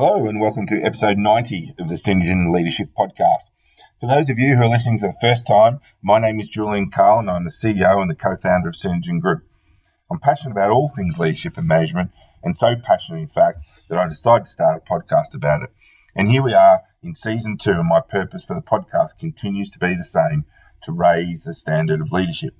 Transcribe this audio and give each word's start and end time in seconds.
Hello, 0.00 0.28
and 0.28 0.40
welcome 0.40 0.64
to 0.68 0.80
episode 0.80 1.18
90 1.18 1.74
of 1.76 1.88
the 1.88 1.96
Synergen 1.96 2.54
Leadership 2.54 2.90
Podcast. 2.96 3.50
For 4.00 4.06
those 4.06 4.30
of 4.30 4.38
you 4.38 4.54
who 4.54 4.62
are 4.62 4.68
listening 4.68 5.00
for 5.00 5.08
the 5.08 5.18
first 5.20 5.44
time, 5.44 5.80
my 6.00 6.20
name 6.20 6.38
is 6.38 6.48
Julian 6.48 6.88
Carl, 6.88 7.18
and 7.18 7.28
I'm 7.28 7.42
the 7.42 7.50
CEO 7.50 8.00
and 8.00 8.08
the 8.08 8.14
co 8.14 8.36
founder 8.36 8.68
of 8.68 8.76
Synergen 8.76 9.20
Group. 9.20 9.42
I'm 10.08 10.20
passionate 10.20 10.52
about 10.52 10.70
all 10.70 10.88
things 10.88 11.18
leadership 11.18 11.58
and 11.58 11.66
management, 11.66 12.12
and 12.44 12.56
so 12.56 12.76
passionate, 12.76 13.22
in 13.22 13.26
fact, 13.26 13.64
that 13.88 13.98
I 13.98 14.06
decided 14.06 14.44
to 14.44 14.50
start 14.52 14.84
a 14.86 14.88
podcast 14.88 15.34
about 15.34 15.64
it. 15.64 15.70
And 16.14 16.28
here 16.28 16.44
we 16.44 16.54
are 16.54 16.82
in 17.02 17.16
season 17.16 17.58
two, 17.58 17.72
and 17.72 17.88
my 17.88 18.00
purpose 18.00 18.44
for 18.44 18.54
the 18.54 18.62
podcast 18.62 19.18
continues 19.18 19.68
to 19.70 19.80
be 19.80 19.96
the 19.96 20.04
same 20.04 20.44
to 20.84 20.92
raise 20.92 21.42
the 21.42 21.52
standard 21.52 22.00
of 22.00 22.12
leadership. 22.12 22.54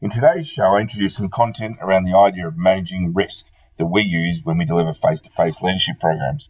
In 0.00 0.08
today's 0.08 0.48
show, 0.48 0.76
I 0.76 0.80
introduce 0.80 1.16
some 1.16 1.28
content 1.28 1.76
around 1.82 2.04
the 2.04 2.16
idea 2.16 2.48
of 2.48 2.56
managing 2.56 3.12
risk 3.12 3.50
that 3.76 3.86
we 3.86 4.02
use 4.02 4.42
when 4.44 4.58
we 4.58 4.64
deliver 4.64 4.92
face 4.92 5.20
to 5.22 5.30
face 5.30 5.62
leadership 5.62 6.00
programs. 6.00 6.48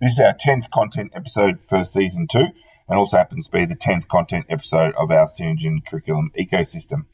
This 0.00 0.12
is 0.14 0.20
our 0.20 0.34
10th 0.34 0.70
content 0.70 1.12
episode 1.14 1.62
for 1.62 1.84
season 1.84 2.26
two, 2.26 2.48
and 2.88 2.98
also 2.98 3.16
happens 3.16 3.46
to 3.46 3.52
be 3.52 3.64
the 3.64 3.76
10th 3.76 4.08
content 4.08 4.46
episode 4.48 4.94
of 4.96 5.10
our 5.10 5.26
Synergen 5.26 5.84
curriculum 5.86 6.30
ecosystem. 6.38 7.06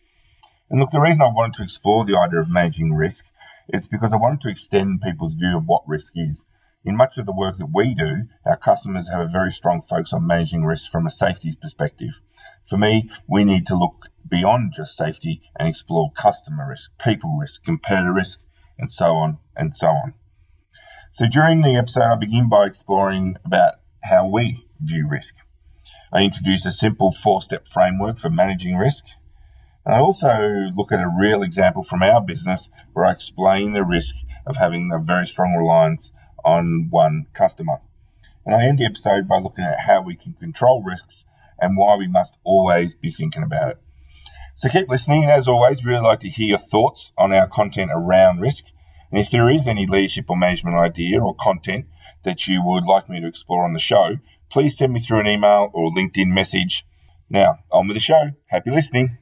And 0.71 0.81
look, 0.81 0.91
the 0.91 1.01
reason 1.01 1.23
I 1.23 1.29
wanted 1.29 1.55
to 1.55 1.63
explore 1.63 2.05
the 2.05 2.19
idea 2.19 2.41
of 2.41 2.51
managing 2.51 2.95
risk 2.95 3.25
is 3.69 3.87
because 3.87 4.13
I 4.13 4.17
wanted 4.17 4.41
to 4.43 4.49
extend 4.49 5.03
people's 5.03 5.35
view 5.35 5.57
of 5.57 5.65
what 5.67 5.83
risk 5.87 6.13
is. 6.17 6.47
In 6.85 6.97
much 6.97 7.19
of 7.19 7.27
the 7.27 7.35
work 7.35 7.57
that 7.57 7.71
we 7.75 7.95
do, 7.95 8.29
our 8.47 8.57
customers 8.57 9.09
have 9.09 9.21
a 9.21 9.29
very 9.29 9.51
strong 9.51 9.83
focus 9.83 10.13
on 10.13 10.27
managing 10.27 10.65
risk 10.65 10.91
from 10.91 11.07
a 11.07 11.11
safety 11.11 11.57
perspective. 11.61 12.23
For 12.67 12.79
me, 12.79 13.11
we 13.29 13.45
need 13.45 13.67
to 13.67 13.77
look 13.77 14.09
beyond 14.27 14.73
just 14.75 14.97
safety 14.97 15.43
and 15.59 15.69
explore 15.69 16.13
customer 16.13 16.69
risk, 16.69 16.93
people 16.99 17.37
risk, 17.39 17.65
competitor 17.65 18.13
risk, 18.13 18.41
and 18.79 18.91
so 18.91 19.17
on 19.17 19.39
and 19.57 19.75
so 19.75 19.89
on. 19.89 20.15
So 21.13 21.27
during 21.27 21.63
the 21.63 21.77
episode, 21.77 22.05
I 22.05 22.17
begin 22.17 22.49
by 22.49 22.67
exploring 22.67 23.37
about 23.45 23.75
how 24.05 24.27
we 24.27 24.67
view 24.81 25.09
risk. 25.09 25.35
I 26.13 26.23
introduce 26.23 26.65
a 26.65 26.71
simple 26.71 27.13
four 27.13 27.43
step 27.43 27.67
framework 27.67 28.19
for 28.19 28.31
managing 28.31 28.77
risk. 28.77 29.05
And 29.85 29.95
I 29.95 30.01
also 30.01 30.71
look 30.77 30.93
at 30.93 31.01
a 31.01 31.09
real 31.09 31.43
example 31.43 31.83
from 31.83 32.03
our 32.03 32.21
business 32.21 32.69
where 32.93 33.05
I 33.05 33.13
explain 33.13 33.73
the 33.73 33.85
risk 33.85 34.17
of 34.47 34.57
having 34.57 34.91
a 34.93 34.99
very 34.99 35.27
strong 35.27 35.55
reliance 35.55 36.13
on 36.45 36.89
one 36.91 37.27
customer. 37.35 37.81
And 38.45 38.55
I 38.55 38.65
end 38.65 38.79
the 38.79 38.85
episode 38.85 39.27
by 39.27 39.39
looking 39.39 39.65
at 39.65 39.81
how 39.81 40.03
we 40.03 40.15
can 40.15 40.35
control 40.35 40.83
risks 40.83 41.25
and 41.59 41.77
why 41.77 41.97
we 41.97 42.07
must 42.07 42.37
always 42.45 42.95
be 42.95 43.11
thinking 43.11 43.43
about 43.43 43.71
it. 43.71 43.79
So 44.59 44.69
keep 44.69 44.89
listening. 44.89 45.23
And 45.23 45.31
as 45.31 45.47
always, 45.47 45.85
we'd 45.85 45.93
really 45.93 46.03
like 46.03 46.19
to 46.19 46.29
hear 46.29 46.49
your 46.49 46.59
thoughts 46.59 47.13
on 47.17 47.33
our 47.33 47.47
content 47.47 47.93
around 47.95 48.41
risk. 48.41 48.65
And 49.09 49.21
if 49.21 49.31
there 49.31 49.49
is 49.49 49.69
any 49.69 49.87
leadership 49.87 50.25
or 50.29 50.37
management 50.37 50.75
idea 50.75 51.21
or 51.21 51.37
content 51.37 51.87
that 52.25 52.49
you 52.49 52.61
would 52.65 52.83
like 52.83 53.09
me 53.09 53.21
to 53.21 53.29
explore 53.29 53.65
on 53.65 53.73
the 53.73 53.79
show, 53.79 54.17
please 54.51 54.77
send 54.77 54.95
me 54.95 54.99
through 54.99 55.21
an 55.21 55.29
email 55.29 55.71
or 55.73 55.93
LinkedIn 55.93 56.35
message. 56.35 56.85
Now, 57.31 57.61
on 57.71 57.87
with 57.87 57.95
the 57.95 58.01
show. 58.01 58.33
Happy 58.47 58.73
listening. 58.73 59.19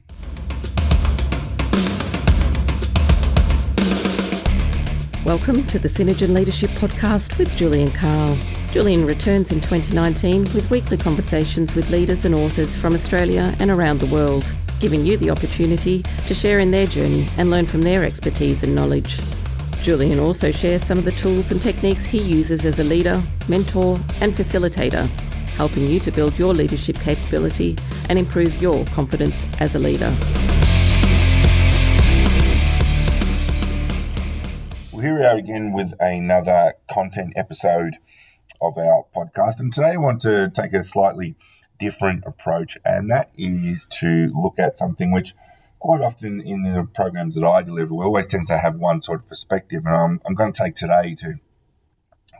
Welcome 5.23 5.67
to 5.67 5.77
the 5.77 5.87
Synergen 5.87 6.33
Leadership 6.33 6.71
Podcast 6.71 7.37
with 7.37 7.55
Julian 7.55 7.91
Carl. 7.91 8.35
Julian 8.71 9.05
returns 9.05 9.51
in 9.51 9.61
2019 9.61 10.45
with 10.55 10.71
weekly 10.71 10.97
conversations 10.97 11.75
with 11.75 11.91
leaders 11.91 12.25
and 12.25 12.33
authors 12.33 12.75
from 12.75 12.95
Australia 12.95 13.55
and 13.59 13.69
around 13.69 13.99
the 13.99 14.07
world, 14.07 14.55
giving 14.79 15.05
you 15.05 15.17
the 15.17 15.29
opportunity 15.29 16.03
to 16.25 16.33
share 16.33 16.59
in 16.59 16.71
their 16.71 16.87
journey 16.87 17.27
and 17.37 17.49
learn 17.49 17.65
from 17.65 17.81
their 17.81 18.03
expertise 18.03 18.63
and 18.63 18.75
knowledge. 18.75 19.19
Julian 19.81 20.19
also 20.19 20.51
shares 20.51 20.83
some 20.83 20.97
of 20.97 21.05
the 21.05 21.11
tools 21.11 21.51
and 21.51 21.61
techniques 21.61 22.05
he 22.05 22.21
uses 22.21 22.65
as 22.65 22.79
a 22.79 22.83
leader, 22.83 23.21
mentor, 23.47 23.97
and 24.21 24.33
facilitator, 24.33 25.07
helping 25.55 25.87
you 25.87 25.99
to 25.99 26.11
build 26.11 26.37
your 26.37 26.53
leadership 26.53 26.99
capability 26.99 27.75
and 28.09 28.19
improve 28.19 28.61
your 28.61 28.85
confidence 28.85 29.45
as 29.59 29.75
a 29.75 29.79
leader. 29.79 30.11
Well, 34.91 35.01
here 35.01 35.19
we 35.19 35.25
are 35.25 35.37
again 35.37 35.73
with 35.73 35.93
another 35.99 36.73
content 36.89 37.33
episode 37.35 37.97
of 38.61 38.77
our 38.77 39.05
podcast. 39.15 39.59
And 39.59 39.71
today 39.71 39.91
I 39.93 39.97
want 39.97 40.21
to 40.21 40.49
take 40.49 40.73
a 40.73 40.83
slightly 40.83 41.35
different 41.79 42.23
approach, 42.25 42.77
and 42.83 43.09
that 43.11 43.31
is 43.37 43.87
to 43.99 44.31
look 44.35 44.59
at 44.59 44.77
something 44.77 45.11
which 45.11 45.33
quite 45.79 46.01
often 46.01 46.41
in 46.41 46.63
the 46.63 46.87
programs 46.93 47.35
that 47.35 47.45
I 47.45 47.61
deliver, 47.61 47.93
we 47.93 48.05
always 48.05 48.27
tend 48.27 48.45
to 48.47 48.57
have 48.57 48.77
one 48.77 49.01
sort 49.01 49.21
of 49.21 49.27
perspective. 49.27 49.83
And 49.85 49.95
I'm, 49.95 50.21
I'm 50.25 50.33
going 50.33 50.51
to 50.51 50.63
take 50.63 50.75
today 50.75 51.15
to 51.15 51.35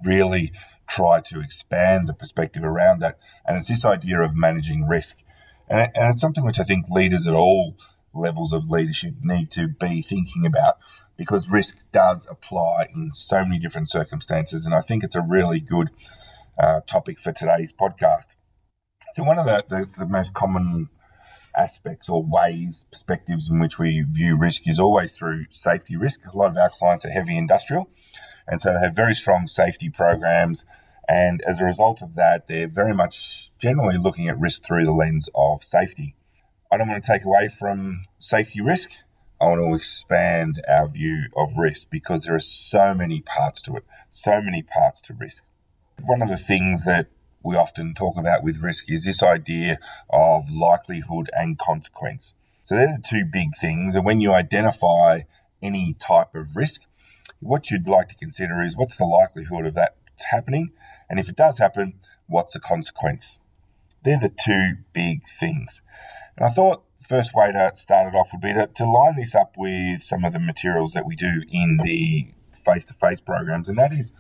really 0.04 0.52
try 0.88 1.22
to 1.22 1.40
expand 1.40 2.08
the 2.08 2.14
perspective 2.14 2.64
around 2.64 3.00
that. 3.00 3.20
And 3.46 3.58
it's 3.58 3.68
this 3.68 3.86
idea 3.86 4.22
of 4.22 4.36
managing 4.36 4.88
risk. 4.88 5.18
And, 5.70 5.80
and 5.80 6.12
it's 6.12 6.22
something 6.22 6.46
which 6.46 6.60
I 6.60 6.64
think 6.64 6.86
leaders 6.90 7.28
at 7.28 7.36
all 7.36 7.76
levels 8.14 8.54
of 8.54 8.70
leadership 8.70 9.14
need 9.22 9.52
to 9.52 9.68
be 9.68 10.02
thinking 10.02 10.46
about 10.46 10.76
because 11.18 11.50
risk 11.50 11.78
does 11.92 12.26
apply 12.30 12.88
in 12.96 13.12
so 13.12 13.44
many 13.44 13.60
different 13.60 13.90
circumstances. 13.90 14.66
And 14.66 14.74
I 14.74 14.80
think 14.80 15.04
it's 15.04 15.16
a 15.16 15.22
really 15.22 15.60
good 15.60 15.90
uh, 16.58 16.82
topic 16.88 17.20
for 17.20 17.32
today's 17.32 17.72
podcast. 17.72 18.37
So, 19.18 19.24
one 19.24 19.40
of 19.40 19.48
the, 19.48 19.66
the, 19.68 19.90
the, 19.98 20.06
most 20.06 20.36
common 20.36 20.90
aspects 21.58 22.08
or 22.08 22.22
ways, 22.24 22.86
perspectives 22.92 23.50
in 23.50 23.60
which 23.60 23.80
we 23.80 24.02
view 24.02 24.38
risk 24.38 24.68
is 24.68 24.80
always 24.80 25.12
through 25.12 25.46
safety 25.50 25.96
risk. 25.96 26.20
A 26.32 26.38
lot 26.38 26.52
of 26.52 26.58
our 26.58 26.70
clients 26.70 27.04
are 27.04 27.10
heavy 27.10 27.36
industrial, 27.36 27.90
and 28.48 28.62
so 28.62 28.74
they 28.74 28.80
have 28.80 28.96
very 28.96 29.16
strong 29.16 29.48
safety 29.48 29.90
programs. 29.90 30.66
And 31.10 31.42
as 31.48 31.60
a 31.60 31.66
result 31.66 32.04
of 32.04 32.14
that, 32.14 32.48
they're 32.48 32.68
very 32.68 32.94
much 32.94 33.50
generally 33.58 33.98
looking 33.98 34.28
at 34.28 34.40
risk 34.40 34.64
through 34.68 34.86
the 34.86 34.92
lens 34.92 35.32
of 35.34 35.64
safety. 35.64 36.14
I 36.72 36.78
don't 36.78 36.88
want 36.88 37.04
to 37.04 37.12
take 37.12 37.26
away 37.26 37.48
from 37.48 38.02
safety 38.20 38.62
risk. 38.62 38.92
I 39.42 39.46
want 39.46 39.62
to 39.62 39.74
expand 39.76 40.62
our 40.70 40.88
view 40.88 41.24
of 41.36 41.58
risk 41.58 41.90
because 41.90 42.26
there 42.26 42.36
are 42.36 42.40
so 42.40 42.94
many 42.94 43.22
parts 43.22 43.64
to 43.64 43.78
it, 43.78 43.84
so 44.10 44.40
many 44.44 44.62
parts 44.62 45.02
to 45.02 45.16
risk. 45.16 45.42
One 46.04 46.22
of 46.22 46.30
the 46.30 46.38
things 46.38 46.86
that 46.86 47.08
we 47.48 47.56
often 47.56 47.94
talk 47.94 48.18
about 48.18 48.44
with 48.44 48.62
risk 48.62 48.92
is 48.92 49.06
this 49.06 49.24
idea 49.24 49.80
of 50.10 50.52
likelihood 50.52 51.30
and 51.34 51.58
consequence. 51.58 52.34
So 52.62 52.76
they're 52.76 52.98
the 52.98 53.04
two 53.08 53.24
big 53.24 53.56
things. 53.60 53.96
And 53.96 54.06
when 54.06 54.20
you 54.20 54.34
identify 54.34 55.22
any 55.62 55.94
type 55.94 56.36
of 56.36 56.56
risk, 56.56 56.82
what 57.40 57.72
you'd 57.72 57.88
like 57.88 58.10
to 58.10 58.16
consider 58.16 58.62
is 58.62 58.76
what's 58.76 58.98
the 58.98 59.06
likelihood 59.06 59.66
of 59.66 59.76
that 59.76 59.96
happening? 60.30 60.72
And 61.10 61.20
if 61.20 61.30
it 61.30 61.38
does 61.38 61.58
happen, 61.58 61.94
what's 62.28 62.54
the 62.54 62.60
consequence? 62.60 63.40
They're 64.04 64.20
the 64.20 64.30
two 64.30 64.84
big 64.92 65.22
things. 65.40 65.82
And 66.36 66.46
I 66.46 66.50
thought 66.50 66.84
first 67.00 67.34
way 67.34 67.54
to 67.54 67.72
start 67.76 68.14
it 68.14 68.18
off 68.18 68.30
would 68.34 68.42
be 68.42 68.54
to, 68.54 68.68
to 68.68 68.86
line 68.86 69.16
this 69.16 69.34
up 69.34 69.54
with 69.58 70.02
some 70.02 70.26
of 70.26 70.34
the 70.34 70.40
materials 70.40 70.94
that 70.94 71.06
we 71.06 71.16
do 71.16 71.44
in 71.50 71.80
the 71.82 72.28
face 72.66 72.86
to 72.88 72.94
face 72.94 73.22
programs, 73.22 73.70
and 73.70 73.78
that 73.78 73.94
is 73.94 74.12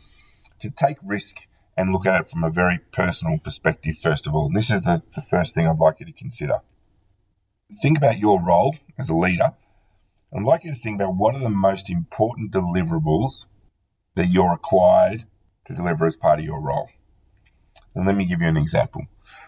to 0.59 0.69
take 0.69 0.97
risk 1.03 1.46
and 1.77 1.93
look 1.93 2.07
at 2.07 2.19
it 2.19 2.27
from 2.27 2.43
a 2.43 2.49
very 2.49 2.79
personal 2.91 3.38
perspective, 3.38 3.95
first 3.97 4.25
of 4.25 4.33
all. 4.33 4.47
And 4.47 4.55
this 4.55 4.71
is 4.71 4.81
the, 4.81 5.03
the 5.13 5.21
first 5.21 5.53
thing 5.53 5.67
I'd 5.67 5.77
like 5.77 5.99
you 5.99 6.07
to 6.07 6.11
consider. 6.11 6.61
Think 7.81 7.97
about 7.97 8.17
your 8.17 8.41
role 8.41 8.75
as 8.97 9.09
a 9.09 9.15
leader. 9.15 9.53
I'd 10.35 10.43
like 10.43 10.63
you 10.63 10.73
to 10.73 10.79
think 10.79 10.99
about 10.99 11.15
what 11.15 11.35
are 11.35 11.39
the 11.39 11.49
most 11.49 11.89
important 11.89 12.51
deliverables 12.51 13.45
that 14.15 14.29
you're 14.29 14.51
required 14.51 15.25
to 15.65 15.73
deliver 15.75 16.05
as 16.05 16.15
part 16.15 16.39
of 16.39 16.45
your 16.45 16.59
role. 16.59 16.89
And 17.94 18.05
let 18.05 18.15
me 18.15 18.25
give 18.25 18.41
you 18.41 18.47
an 18.47 18.57
example. 18.57 19.05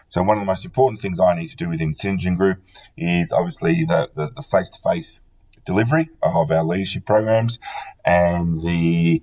So 0.08 0.22
one 0.22 0.36
of 0.36 0.42
the 0.42 0.46
most 0.46 0.64
important 0.64 1.00
things 1.00 1.18
I 1.18 1.36
need 1.36 1.48
to 1.48 1.56
do 1.56 1.68
within 1.68 1.92
Synergen 1.92 2.36
Group 2.36 2.62
is 2.96 3.32
obviously 3.32 3.84
the, 3.84 4.10
the, 4.14 4.30
the 4.34 4.42
face-to-face 4.42 5.20
delivery 5.64 6.10
of 6.22 6.50
our 6.50 6.64
leadership 6.64 7.06
programs 7.06 7.58
and 8.04 8.62
the, 8.62 9.22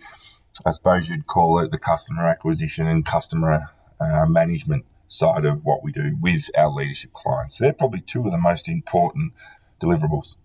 I 0.66 0.72
suppose 0.72 1.10
you'd 1.10 1.28
call 1.28 1.60
it 1.60 1.72
the 1.72 1.78
customer 1.78 2.28
acquisition 2.28 2.88
and 2.88 3.06
customer 3.06 3.70
uh, 4.00 4.26
management 4.26 4.86
side 5.08 5.46
of 5.46 5.64
what 5.64 5.84
we 5.84 5.92
do 5.92 6.18
with 6.20 6.50
our 6.58 6.70
leadership 6.70 7.14
clients. 7.14 7.58
So 7.58 7.64
they're 7.64 7.74
probably 7.74 8.02
two 8.02 8.26
of 8.26 8.32
the 8.32 8.38
most 8.38 8.68
important 8.68 9.34
deliverables. 9.82 10.36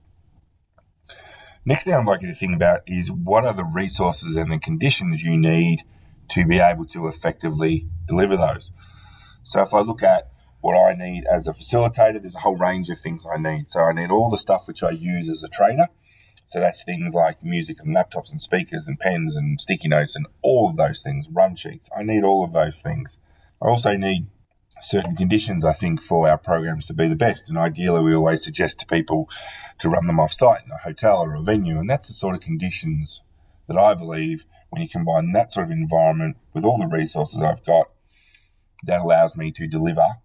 Next 1.65 1.85
thing 1.85 1.95
I'd 1.95 2.05
like 2.05 2.23
you 2.23 2.29
to 2.29 2.35
think 2.35 2.55
about 2.55 2.81
is 2.87 3.11
what 3.11 3.45
are 3.45 3.53
the 3.53 3.65
resources 3.65 4.37
and 4.37 4.51
the 4.51 4.59
conditions 4.59 5.23
you 5.23 5.37
need 5.37 5.83
to 6.31 6.45
be 6.45 6.59
able 6.59 6.87
to 6.87 7.09
effectively 7.09 7.87
deliver 8.07 8.37
those. 8.37 8.73
So 9.43 9.63
if 9.63 9.73
I 9.75 9.81
look 9.81 10.03
at 10.03 10.29
what 10.61 10.77
I 10.77 10.95
need 10.95 11.25
as 11.25 11.47
a 11.47 11.53
facilitator, 11.53 12.21
there's 12.21 12.35
a 12.35 12.41
whole 12.41 12.57
range 12.57 12.89
of 12.91 12.99
things 12.99 13.27
I 13.27 13.39
need. 13.39 13.71
So 13.71 13.81
I 13.81 13.93
need 13.93 14.11
all 14.11 14.31
the 14.31 14.39
stuff 14.39 14.67
which 14.67 14.83
I 14.83 14.91
use 14.91 15.29
as 15.29 15.43
a 15.43 15.49
trainer. 15.49 15.89
So 16.53 16.61
that's 16.61 16.85
things 16.85 17.15
like 17.15 17.43
music 17.43 17.79
and 17.81 17.97
laptops 17.97 18.31
and 18.31 18.39
speakers 18.39 18.87
and 18.87 19.01
pens 19.01 19.37
and 19.37 19.59
sticky 19.59 19.89
notes 19.89 20.15
and 20.15 20.27
all 20.43 20.69
of 20.69 20.77
those 20.77 21.01
things, 21.01 21.31
run 21.31 21.57
sheets. 21.57 21.89
I 21.97 22.03
need 22.03 22.25
all 22.25 22.45
of 22.45 22.53
those 22.53 22.79
things. 22.79 23.17
I 23.63 23.69
also 23.69 23.97
need 23.97 24.27
certain 24.83 25.17
conditions, 25.17 25.65
I 25.65 25.73
think, 25.73 26.03
for 26.03 26.29
our 26.29 26.37
programs 26.37 26.89
to 26.89 26.93
be 26.93 27.09
the 27.09 27.17
best. 27.17 27.49
And 27.49 27.57
ideally, 27.57 28.03
we 28.03 28.15
always 28.15 28.45
suggest 28.45 28.81
to 28.81 28.87
people 28.87 29.31
to 29.79 29.89
run 29.89 30.07
them 30.07 30.21
off 30.21 30.35
site 30.35 30.67
in 30.67 30.71
a 30.71 30.77
hotel 30.77 31.23
or 31.23 31.35
a 31.35 31.41
venue. 31.41 31.79
And 31.79 31.89
that's 31.89 32.09
the 32.09 32.13
sort 32.13 32.35
of 32.35 32.43
conditions 32.43 33.23
that 33.67 33.79
I 33.79 33.95
believe 33.95 34.45
when 34.69 34.83
you 34.83 34.91
combine 34.91 35.33
that 35.33 35.55
sort 35.55 35.69
of 35.69 35.73
environment 35.73 36.37
with 36.53 36.67
all 36.67 36.77
the 36.77 36.87
resources 36.87 37.41
I've 37.41 37.65
got, 37.65 37.87
that 38.85 39.01
allows 39.01 39.35
me 39.35 39.53
to 39.53 39.67
deliver 39.67 40.17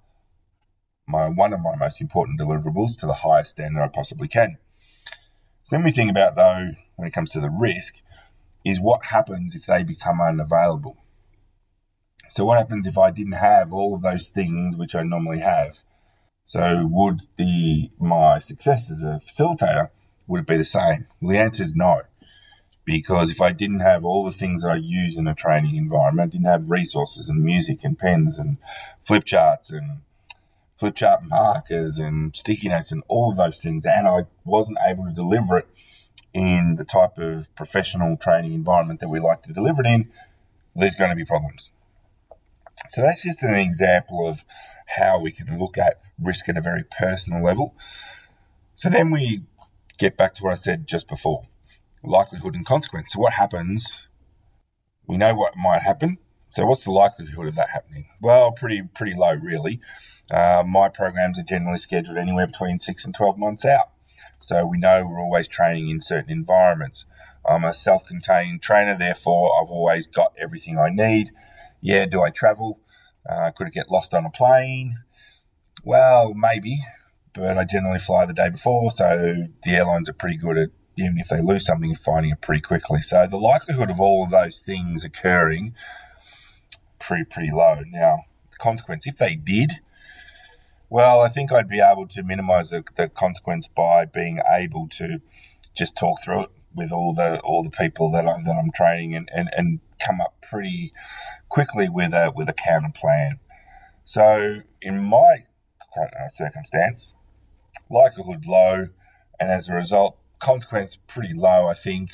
my 1.08 1.30
one 1.30 1.54
of 1.54 1.62
my 1.62 1.78
most 1.78 2.02
important 2.02 2.38
deliverables 2.38 3.00
to 3.00 3.06
the 3.06 3.14
highest 3.14 3.52
standard 3.52 3.82
I 3.82 3.88
possibly 3.88 4.28
can. 4.28 4.58
So 5.68 5.76
then 5.76 5.84
we 5.84 5.92
think 5.92 6.10
about 6.10 6.38
though, 6.38 6.70
when 6.96 7.10
it 7.10 7.14
comes 7.14 7.32
to 7.32 7.42
the 7.42 7.50
risk, 7.50 8.02
is 8.64 8.80
what 8.80 9.08
happens 9.08 9.54
if 9.54 9.66
they 9.66 9.84
become 9.84 10.22
unavailable. 10.22 10.96
So 12.30 12.46
what 12.46 12.58
happens 12.58 12.88
if 12.88 12.98
I 12.98 13.12
didn't 13.12 13.34
have 13.34 13.74
all 13.74 13.94
of 13.94 14.02
those 14.02 14.30
things 14.30 14.78
which 14.78 14.96
I 14.96 15.04
normally 15.04 15.40
have? 15.40 15.80
So 16.46 16.88
would 16.90 17.24
the 17.38 17.92
my 18.00 18.40
success 18.40 18.90
as 18.90 19.04
a 19.04 19.20
facilitator 19.20 19.90
would 20.26 20.40
it 20.40 20.48
be 20.48 20.56
the 20.56 20.64
same? 20.64 21.08
Well, 21.20 21.34
the 21.34 21.40
answer 21.40 21.64
is 21.64 21.76
no, 21.76 22.04
because 22.86 23.30
if 23.30 23.42
I 23.42 23.52
didn't 23.52 23.82
have 23.82 24.06
all 24.06 24.24
the 24.24 24.32
things 24.32 24.62
that 24.62 24.70
I 24.70 24.78
use 24.78 25.18
in 25.18 25.28
a 25.28 25.36
training 25.36 25.76
environment, 25.76 26.32
didn't 26.32 26.48
have 26.48 26.70
resources 26.70 27.28
and 27.28 27.44
music 27.44 27.80
and 27.84 28.00
pens 28.00 28.40
and 28.40 28.56
flip 29.04 29.26
charts 29.26 29.70
and 29.70 30.00
flip 30.78 30.96
chart 30.96 31.22
markers 31.24 32.00
and 32.00 32.36
sticky 32.36 32.70
notes 32.70 32.92
and 32.92 33.04
all 33.08 33.32
of 33.32 33.38
those 33.38 33.62
things, 33.62 33.86
and 33.86 34.08
I 34.08 34.26
wasn't 34.46 34.78
able 34.86 35.06
to 35.06 35.12
deliver 35.12 35.58
it 35.58 35.68
in 36.34 36.76
the 36.76 36.86
type 36.86 37.18
of 37.18 37.54
professional 37.56 38.18
training 38.18 38.54
environment 38.54 39.00
that 39.00 39.10
we 39.10 39.20
like 39.20 39.44
to 39.44 39.54
deliver 39.54 39.82
it 39.82 39.88
in, 39.88 40.12
there's 40.76 40.96
going 40.96 41.10
to 41.10 41.16
be 41.16 41.26
problems. 41.26 41.72
So 42.90 43.02
that's 43.02 43.24
just 43.24 43.42
an 43.44 43.56
example 43.56 44.28
of 44.28 44.46
how 44.86 45.20
we 45.20 45.32
can 45.32 45.58
look 45.58 45.78
at 45.78 46.00
risk 46.22 46.48
at 46.48 46.58
a 46.58 46.62
very 46.62 46.84
personal 46.84 47.44
level. 47.44 47.76
So 48.76 48.90
then 48.90 49.10
we 49.10 49.42
get 49.98 50.16
back 50.16 50.36
to 50.36 50.44
what 50.44 50.52
I 50.52 50.56
said 50.56 50.88
just 50.88 51.08
before 51.08 51.48
likelihood 52.04 52.56
and 52.56 52.66
consequence. 52.66 53.14
So, 53.14 53.20
what 53.20 53.34
happens? 53.34 54.08
We 55.06 55.18
know 55.18 55.34
what 55.36 55.56
might 55.56 55.82
happen. 55.82 56.18
So, 56.50 56.66
what's 56.66 56.84
the 56.84 56.92
likelihood 56.92 57.48
of 57.48 57.56
that 57.56 57.70
happening? 57.72 58.08
Well, 58.22 58.52
pretty 58.52 58.84
pretty 58.94 59.16
low, 59.16 59.34
really. 59.34 59.80
Uh, 60.32 60.64
my 60.66 60.90
programs 60.90 61.40
are 61.40 61.44
generally 61.44 61.78
scheduled 61.78 62.18
anywhere 62.18 62.48
between 62.48 62.80
six 62.80 63.06
and 63.06 63.16
12 63.16 63.38
months 63.38 63.66
out. 63.66 63.92
So 64.40 64.66
we 64.66 64.78
know 64.78 65.06
we're 65.06 65.22
always 65.22 65.48
training 65.48 65.90
in 65.90 66.02
certain 66.02 66.32
environments. 66.32 67.06
I'm 67.46 67.64
a 67.64 67.74
self 67.74 68.06
contained 68.06 68.62
trainer, 68.62 68.98
therefore, 68.98 69.52
I've 69.60 69.70
always 69.70 70.08
got 70.08 70.34
everything 70.38 70.78
I 70.78 70.90
need. 70.90 71.32
Yeah, 71.82 72.06
do 72.06 72.22
I 72.22 72.30
travel? 72.30 72.82
Uh, 73.28 73.52
could 73.52 73.68
it 73.68 73.74
get 73.74 73.92
lost 73.92 74.14
on 74.14 74.26
a 74.26 74.30
plane? 74.30 74.96
Well, 75.84 76.34
maybe, 76.34 76.80
but 77.34 77.58
I 77.58 77.64
generally 77.64 78.00
fly 78.00 78.26
the 78.26 78.34
day 78.34 78.50
before, 78.50 78.92
so 78.92 79.48
the 79.64 79.76
airlines 79.76 80.10
are 80.10 80.14
pretty 80.14 80.38
good 80.38 80.58
at, 80.58 80.70
even 80.98 81.20
if 81.20 81.30
they 81.30 81.42
lose 81.42 81.66
something, 81.66 81.94
finding 81.96 82.32
it 82.32 82.42
pretty 82.42 82.62
quickly. 82.62 83.02
So 83.02 83.28
the 83.30 83.38
likelihood 83.38 83.90
of 83.90 84.02
all 84.02 84.26
of 84.26 84.32
those 84.32 84.60
things 84.60 85.04
occurring, 85.04 85.74
pretty, 87.00 87.24
pretty 87.24 87.52
low. 87.52 87.82
Now, 87.92 88.26
the 88.50 88.58
consequence, 88.58 89.08
if 89.08 89.18
they 89.18 89.36
did, 89.36 89.74
well, 90.90 91.22
I 91.22 91.30
think 91.30 91.52
I'd 91.52 91.68
be 91.68 91.82
able 91.82 92.08
to 92.08 92.24
minimise 92.24 92.70
the, 92.70 92.84
the, 92.96 93.10
consequence 93.10 93.68
by 93.68 94.06
being 94.06 94.40
able 94.48 94.88
to 94.94 95.20
just 95.76 95.98
talk 95.98 96.22
through 96.24 96.44
it 96.44 96.50
with 96.74 96.92
all 96.92 97.14
the 97.14 97.40
all 97.42 97.64
the 97.64 97.70
people 97.70 98.12
that, 98.12 98.26
I, 98.26 98.42
that 98.44 98.56
I'm 98.56 98.72
training 98.72 99.16
and, 99.16 99.30
and, 99.34 99.50
and 99.58 99.80
come 100.00 100.22
up 100.22 100.36
pretty 100.42 100.92
quickly 101.50 101.90
with 101.90 102.14
a 102.14 102.32
with 102.34 102.48
a 102.48 102.54
counter 102.54 102.92
plan. 102.96 103.40
So 104.06 104.62
in 104.82 105.04
my 105.04 105.40
uh, 105.98 106.28
circumstance, 106.30 107.14
likelihood 107.90 108.46
low, 108.46 108.88
and 109.40 109.52
as 109.52 109.68
a 109.68 109.74
result, 109.74 110.18
consequence 110.40 110.98
pretty 111.08 111.34
low, 111.34 111.68
I 111.68 111.74
think, 111.74 112.12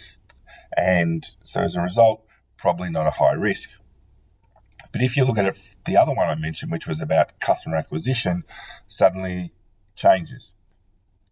and 0.76 1.30
so 1.44 1.62
as 1.62 1.76
a 1.76 1.82
result, 1.82 2.26
probably 2.58 2.90
not 2.90 3.06
a 3.06 3.12
high 3.12 3.34
risk. 3.34 3.70
But 4.92 5.02
if 5.02 5.18
you 5.18 5.26
look 5.26 5.38
at 5.38 5.46
it, 5.46 5.76
the 5.86 5.98
other 5.98 6.14
one 6.14 6.30
I 6.30 6.36
mentioned, 6.36 6.72
which 6.72 6.88
was 6.88 7.02
about 7.02 7.40
customer 7.40 7.78
acquisition, 7.78 8.44
suddenly 8.88 9.54
changes. 9.96 10.54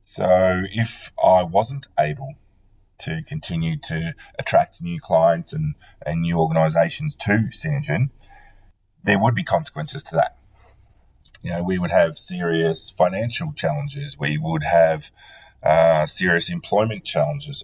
So 0.02 0.64
if 0.72 1.12
I 1.24 1.44
wasn't 1.44 1.88
able 2.00 2.36
to 3.00 3.22
continue 3.28 3.78
to 3.78 4.14
attract 4.38 4.82
new 4.82 5.00
clients 5.00 5.54
and, 5.54 5.76
and 6.06 6.22
new 6.22 6.38
organizations 6.38 7.16
to 7.16 7.50
Synergen, 7.52 8.10
there 9.04 9.20
would 9.20 9.34
be 9.34 9.44
consequences 9.44 10.04
to 10.04 10.16
that. 10.16 10.38
You 11.42 11.52
know, 11.52 11.64
we 11.64 11.80
would 11.80 11.92
have 11.92 12.20
serious 12.20 12.92
financial 12.92 13.52
challenges. 13.54 14.18
We 14.20 14.38
would 14.38 14.64
have 14.64 15.10
uh, 15.64 16.06
serious 16.06 16.50
employment 16.50 17.04
challenges. 17.04 17.64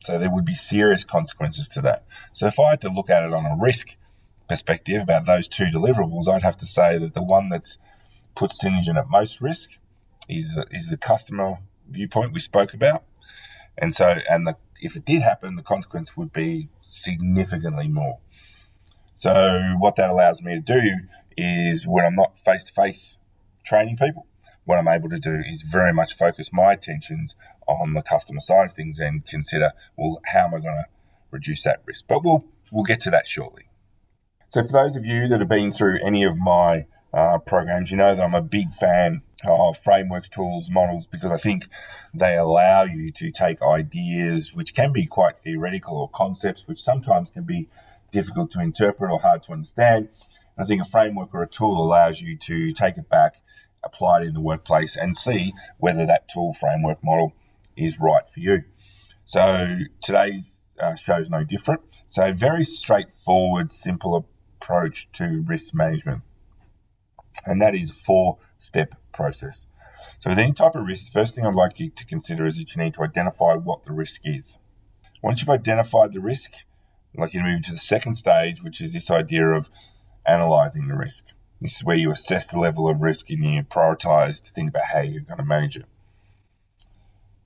So 0.00 0.18
there 0.18 0.30
would 0.30 0.46
be 0.46 0.54
serious 0.54 1.04
consequences 1.04 1.68
to 1.68 1.82
that. 1.82 2.04
So 2.32 2.46
if 2.46 2.58
I 2.58 2.70
had 2.70 2.80
to 2.82 2.88
look 2.88 3.10
at 3.10 3.22
it 3.22 3.34
on 3.34 3.44
a 3.44 3.56
risk 3.60 3.96
perspective 4.50 5.00
about 5.00 5.26
those 5.26 5.46
two 5.46 5.66
deliverables, 5.66 6.28
I'd 6.28 6.42
have 6.42 6.56
to 6.58 6.66
say 6.66 6.98
that 6.98 7.14
the 7.14 7.22
one 7.22 7.48
that's 7.48 7.78
puts 8.34 8.62
Synergen 8.62 8.98
at 8.98 9.08
most 9.08 9.40
risk 9.40 9.70
is 10.28 10.54
the, 10.54 10.66
is 10.72 10.88
the 10.88 10.96
customer 10.96 11.58
viewpoint 11.88 12.32
we 12.32 12.40
spoke 12.40 12.74
about. 12.74 13.04
And 13.78 13.94
so, 13.94 14.16
and 14.28 14.46
the, 14.46 14.56
if 14.80 14.96
it 14.96 15.04
did 15.04 15.22
happen, 15.22 15.54
the 15.54 15.62
consequence 15.62 16.16
would 16.16 16.32
be 16.32 16.68
significantly 16.82 17.86
more. 17.86 18.18
So, 19.14 19.76
what 19.78 19.96
that 19.96 20.10
allows 20.10 20.42
me 20.42 20.54
to 20.54 20.60
do 20.60 21.00
is 21.36 21.86
when 21.86 22.04
I'm 22.04 22.16
not 22.16 22.38
face 22.38 22.64
to 22.64 22.72
face 22.72 23.18
training 23.64 23.98
people, 23.98 24.26
what 24.64 24.78
I'm 24.78 24.88
able 24.88 25.10
to 25.10 25.18
do 25.18 25.42
is 25.46 25.62
very 25.62 25.92
much 25.92 26.16
focus 26.16 26.52
my 26.52 26.72
attentions 26.72 27.36
on 27.68 27.94
the 27.94 28.02
customer 28.02 28.40
side 28.40 28.66
of 28.66 28.72
things 28.74 28.98
and 28.98 29.24
consider, 29.24 29.72
well, 29.96 30.20
how 30.32 30.46
am 30.46 30.54
I 30.54 30.58
going 30.58 30.82
to 30.82 30.86
reduce 31.30 31.62
that 31.64 31.82
risk? 31.86 32.06
But 32.08 32.24
we'll 32.24 32.44
we'll 32.72 32.84
get 32.84 33.00
to 33.02 33.10
that 33.10 33.28
shortly. 33.28 33.69
So, 34.52 34.64
for 34.64 34.72
those 34.72 34.96
of 34.96 35.04
you 35.04 35.28
that 35.28 35.38
have 35.38 35.48
been 35.48 35.70
through 35.70 36.00
any 36.02 36.24
of 36.24 36.36
my 36.36 36.86
uh, 37.14 37.38
programs, 37.38 37.92
you 37.92 37.96
know 37.96 38.16
that 38.16 38.22
I'm 38.22 38.34
a 38.34 38.42
big 38.42 38.74
fan 38.74 39.22
of 39.46 39.78
frameworks, 39.78 40.28
tools, 40.28 40.68
models, 40.68 41.06
because 41.06 41.30
I 41.30 41.36
think 41.36 41.68
they 42.12 42.36
allow 42.36 42.82
you 42.82 43.12
to 43.12 43.30
take 43.30 43.62
ideas 43.62 44.52
which 44.52 44.74
can 44.74 44.92
be 44.92 45.06
quite 45.06 45.38
theoretical 45.38 45.96
or 45.96 46.10
concepts 46.10 46.64
which 46.66 46.82
sometimes 46.82 47.30
can 47.30 47.44
be 47.44 47.68
difficult 48.10 48.50
to 48.50 48.60
interpret 48.60 49.12
or 49.12 49.20
hard 49.20 49.44
to 49.44 49.52
understand. 49.52 50.08
I 50.58 50.64
think 50.64 50.82
a 50.82 50.84
framework 50.84 51.32
or 51.32 51.44
a 51.44 51.48
tool 51.48 51.80
allows 51.80 52.20
you 52.20 52.36
to 52.38 52.72
take 52.72 52.98
it 52.98 53.08
back, 53.08 53.36
apply 53.84 54.22
it 54.22 54.26
in 54.26 54.34
the 54.34 54.40
workplace, 54.40 54.96
and 54.96 55.16
see 55.16 55.54
whether 55.78 56.04
that 56.06 56.28
tool, 56.28 56.54
framework, 56.54 56.98
model 57.04 57.34
is 57.76 58.00
right 58.00 58.28
for 58.28 58.40
you. 58.40 58.64
So 59.24 59.78
today's 60.02 60.64
uh, 60.80 60.96
show 60.96 61.18
is 61.18 61.30
no 61.30 61.44
different. 61.44 61.82
So 62.08 62.32
very 62.32 62.64
straightforward, 62.64 63.72
simple 63.72 64.16
approach 64.60 65.08
to 65.14 65.42
risk 65.46 65.74
management. 65.74 66.22
And 67.46 67.60
that 67.62 67.74
is 67.74 67.90
a 67.90 67.94
four 67.94 68.38
step 68.58 68.94
process. 69.12 69.66
So, 70.18 70.30
with 70.30 70.38
any 70.38 70.52
type 70.52 70.74
of 70.74 70.86
risk, 70.86 71.12
the 71.12 71.18
first 71.20 71.34
thing 71.34 71.46
I'd 71.46 71.54
like 71.54 71.78
you 71.78 71.90
to 71.90 72.06
consider 72.06 72.46
is 72.46 72.56
that 72.56 72.74
you 72.74 72.82
need 72.82 72.94
to 72.94 73.02
identify 73.02 73.54
what 73.54 73.82
the 73.84 73.92
risk 73.92 74.22
is. 74.24 74.58
Once 75.22 75.40
you've 75.40 75.50
identified 75.50 76.12
the 76.12 76.20
risk, 76.20 76.52
I'd 77.14 77.20
like 77.20 77.34
you 77.34 77.40
to 77.40 77.46
move 77.46 77.62
to 77.62 77.72
the 77.72 77.78
second 77.78 78.14
stage, 78.14 78.62
which 78.62 78.80
is 78.80 78.92
this 78.92 79.10
idea 79.10 79.46
of 79.46 79.68
analyzing 80.26 80.88
the 80.88 80.96
risk. 80.96 81.24
This 81.60 81.76
is 81.76 81.84
where 81.84 81.96
you 81.96 82.10
assess 82.10 82.50
the 82.50 82.58
level 82.58 82.88
of 82.88 83.02
risk 83.02 83.28
and 83.28 83.44
you 83.44 83.62
prioritize 83.62 84.42
to 84.42 84.50
think 84.52 84.70
about 84.70 84.86
how 84.92 85.00
you're 85.00 85.20
going 85.20 85.38
to 85.38 85.44
manage 85.44 85.76
it. 85.76 85.84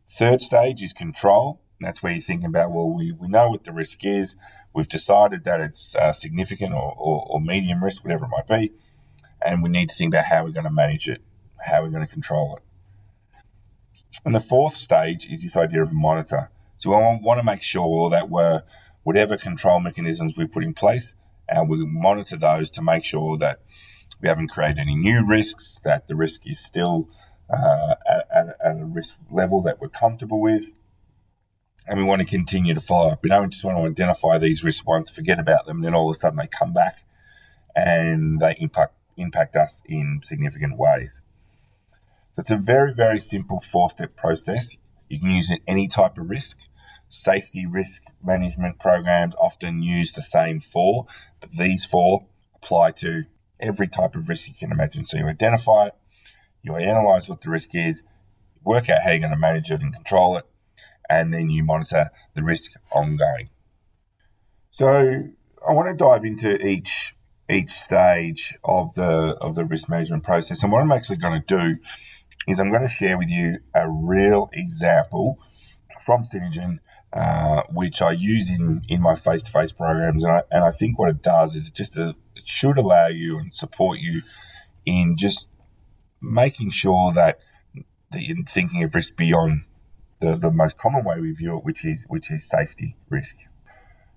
Third 0.09 0.41
stage 0.41 0.83
is 0.83 0.93
control. 0.93 1.61
That's 1.81 2.03
where 2.03 2.13
you're 2.13 2.23
thinking 2.23 2.47
about, 2.47 2.71
well, 2.71 2.89
we, 2.89 3.11
we 3.11 3.27
know 3.27 3.49
what 3.49 3.65
the 3.65 3.73
risk 3.73 4.05
is. 4.05 4.37
We've 4.75 4.89
decided 4.89 5.45
that 5.45 5.61
it's 5.61 5.95
uh, 5.95 6.13
significant 6.13 6.75
or, 6.75 6.95
or, 6.97 7.27
or 7.29 7.41
medium 7.41 7.83
risk, 7.83 8.05
whatever 8.05 8.27
it 8.27 8.31
might 8.31 8.49
be. 8.49 8.73
And 9.45 9.63
we 9.63 9.69
need 9.69 9.89
to 9.91 9.95
think 9.95 10.13
about 10.13 10.25
how 10.25 10.45
we're 10.45 10.51
going 10.51 10.65
to 10.65 10.73
manage 10.73 11.09
it, 11.09 11.23
how 11.67 11.83
we're 11.83 11.91
going 11.91 12.07
to 12.07 12.13
control 12.13 12.57
it. 12.57 12.63
And 14.25 14.35
the 14.35 14.41
fourth 14.41 14.75
stage 14.75 15.29
is 15.31 15.43
this 15.43 15.57
idea 15.57 15.83
of 15.83 15.91
a 15.91 15.95
monitor. 15.95 16.51
So 16.77 16.91
we 16.91 16.97
want 17.23 17.39
to 17.39 17.45
make 17.45 17.63
sure 17.63 18.11
that 18.11 18.29
we're, 18.29 18.63
whatever 19.05 19.37
control 19.37 19.81
mechanisms 19.81 20.37
we 20.37 20.47
put 20.47 20.65
in 20.65 20.75
place, 20.75 21.15
and 21.49 21.69
we 21.69 21.85
monitor 21.87 22.37
those 22.37 22.71
to 22.71 22.83
make 22.83 23.05
sure 23.05 23.37
that 23.39 23.61
we 24.21 24.29
haven't 24.29 24.49
created 24.49 24.79
any 24.79 24.97
new 24.97 25.25
risks, 25.25 25.79
that 25.85 26.09
the 26.09 26.17
risk 26.17 26.41
is 26.47 26.59
still 26.59 27.09
uh, 27.51 27.95
at, 28.09 28.27
at, 28.35 28.57
at, 28.65 28.81
a 28.81 28.85
risk 28.85 29.17
level 29.31 29.63
that 29.63 29.81
we're 29.81 29.89
comfortable 29.89 30.41
with, 30.41 30.75
and 31.87 31.99
we 31.99 32.05
want 32.05 32.21
to 32.21 32.27
continue 32.27 32.75
to 32.75 32.81
follow 32.81 33.11
up. 33.11 33.23
We 33.23 33.29
don't 33.29 33.51
just 33.51 33.65
want 33.65 33.79
to 33.79 33.85
identify 33.85 34.39
these 34.39 34.65
risks 34.65 34.87
once, 34.87 35.11
forget 35.11 35.39
about 35.39 35.67
them, 35.67 35.83
then 35.83 35.95
all 35.95 36.11
of 36.11 36.15
a 36.15 36.19
sudden 36.19 36.39
they 36.39 36.47
come 36.47 36.73
back 36.73 36.99
and 37.75 38.41
they 38.41 38.57
impact 38.59 38.95
impact 39.17 39.55
us 39.57 39.83
in 39.87 40.21
significant 40.23 40.77
ways. 40.77 41.21
So 42.33 42.41
it's 42.41 42.51
a 42.51 42.57
very, 42.57 42.93
very 42.93 43.21
simple 43.21 43.61
four 43.61 43.91
step 43.91 44.17
process. 44.17 44.77
You 45.09 45.21
can 45.21 45.31
use 45.31 45.51
it 45.51 45.61
any 45.69 45.87
type 45.87 46.19
of 46.19 46.29
risk. 46.29 46.59
Safety 47.09 47.65
risk 47.65 48.03
management 48.25 48.81
programs 48.81 49.37
often 49.37 49.83
use 49.83 50.11
the 50.11 50.23
same 50.23 50.59
four, 50.59 51.07
but 51.41 51.53
these 51.53 51.85
four 51.85 52.27
apply 52.57 52.91
to 52.93 53.25
every 53.61 53.87
type 53.87 54.17
of 54.17 54.29
risk 54.29 54.49
you 54.49 54.55
can 54.55 54.73
imagine. 54.73 55.05
So 55.05 55.19
you 55.19 55.29
identify 55.29 55.87
it, 55.87 55.95
you 56.63 56.75
analyze 56.75 57.29
what 57.29 57.41
the 57.43 57.51
risk 57.51 57.69
is, 57.75 58.03
work 58.65 58.89
out 58.89 59.03
how 59.03 59.11
you're 59.11 59.21
going 59.21 59.31
to 59.31 59.39
manage 59.39 59.71
it 59.71 59.83
and 59.83 59.95
control 59.95 60.37
it, 60.39 60.47
and 61.09 61.33
then 61.33 61.51
you 61.51 61.65
monitor 61.65 62.11
the 62.35 62.43
risk 62.43 62.73
ongoing. 62.93 63.49
So 64.71 64.89
I 64.89 65.73
want 65.73 65.89
to 65.89 66.05
dive 66.05 66.25
into 66.25 66.65
each 66.67 67.15
each 67.51 67.71
stage 67.71 68.57
of 68.65 68.95
the 68.95 69.37
of 69.41 69.55
the 69.55 69.65
risk 69.65 69.89
management 69.89 70.25
process. 70.25 70.63
And 70.63 70.73
what 70.73 70.83
I'm 70.83 70.93
actually 70.93 71.17
going 71.17 71.41
to 71.41 71.47
do 71.47 71.77
is 72.49 72.59
I'm 72.59 72.71
going 72.71 72.83
to 72.83 72.89
share 72.89 73.17
with 73.17 73.29
you 73.29 73.59
a 73.75 73.89
real 73.89 74.51
example 74.53 75.39
from 76.05 76.25
Synergen, 76.25 76.81
uh, 77.13 77.63
which 77.71 78.03
I 78.03 78.13
use 78.13 78.51
in, 78.51 78.83
in 78.89 79.01
my 79.01 79.15
face 79.15 79.43
to 79.45 79.51
face 79.51 79.73
programs. 79.73 80.25
And 80.25 80.33
I, 80.33 80.43
and 80.51 80.65
I 80.65 80.71
think 80.71 80.99
what 80.99 81.09
it 81.09 81.23
does 81.23 81.55
is 81.55 81.69
it 81.69 81.75
just 81.75 81.97
a, 81.97 82.09
uh, 82.09 82.13
it 82.37 82.47
should 82.47 82.77
allow 82.77 83.07
you 83.07 83.39
and 83.39 83.55
support 83.55 84.01
you 84.01 84.21
in 84.85 85.17
just 85.17 85.49
making 86.21 86.71
sure 86.71 87.13
that, 87.13 87.39
that 88.11 88.23
you're 88.23 88.45
thinking 88.47 88.83
of 88.83 88.95
risk 88.95 89.17
beyond 89.17 89.65
the, 90.25 90.37
the 90.37 90.51
most 90.51 90.79
common 90.79 91.05
way 91.05 91.21
we 91.21 91.33
view 91.33 91.57
it, 91.57 91.65
which 91.65 91.85
is 91.85 92.05
which 92.09 92.31
is 92.31 92.49
safety 92.49 92.97
risk. 93.09 93.37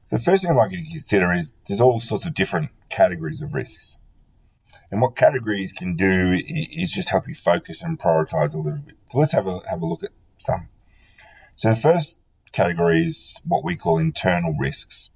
The 0.10 0.20
first 0.20 0.44
thing 0.44 0.52
I'd 0.52 0.58
like 0.58 0.72
you 0.72 0.84
to 0.84 0.90
consider 0.90 1.34
is 1.34 1.52
there's 1.68 1.82
all 1.82 2.00
sorts 2.00 2.26
of 2.26 2.34
different 2.34 2.70
categories 2.90 3.42
of 3.42 3.54
risks. 3.54 3.98
And 4.90 5.02
what 5.02 5.18
categories 5.18 5.74
can 5.74 5.96
do 5.96 6.40
is 6.48 6.92
just 6.92 7.10
help 7.10 7.28
you 7.28 7.36
focus 7.36 7.84
and 7.84 8.00
prioritize 8.00 8.54
a 8.54 8.58
little 8.58 8.82
bit. 8.86 8.96
So 9.08 9.20
let's 9.20 9.34
have 9.34 9.48
a 9.48 9.60
have 9.70 9.82
a 9.82 9.86
look 9.86 10.04
at 10.04 10.12
some. 10.38 10.70
So 11.56 11.70
the 11.70 11.76
first 11.76 12.18
category 12.54 13.06
is 13.06 13.42
what 13.46 13.66
we 13.66 13.76
call 13.76 13.98
internal 13.98 14.54
risks. 14.54 15.10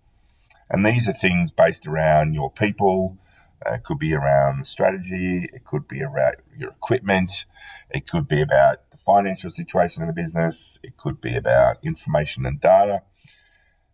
And 0.69 0.85
these 0.85 1.07
are 1.07 1.13
things 1.13 1.51
based 1.51 1.87
around 1.87 2.33
your 2.33 2.51
people. 2.51 3.17
Uh, 3.65 3.73
it 3.73 3.83
could 3.83 3.99
be 3.99 4.13
around 4.13 4.65
strategy. 4.65 5.49
It 5.53 5.65
could 5.65 5.87
be 5.87 6.01
around 6.01 6.35
your 6.57 6.71
equipment. 6.71 7.45
It 7.89 8.09
could 8.09 8.27
be 8.27 8.41
about 8.41 8.89
the 8.91 8.97
financial 8.97 9.49
situation 9.49 10.03
of 10.03 10.07
the 10.07 10.13
business. 10.13 10.79
It 10.83 10.97
could 10.97 11.21
be 11.21 11.35
about 11.35 11.77
information 11.83 12.45
and 12.45 12.59
data. 12.59 13.03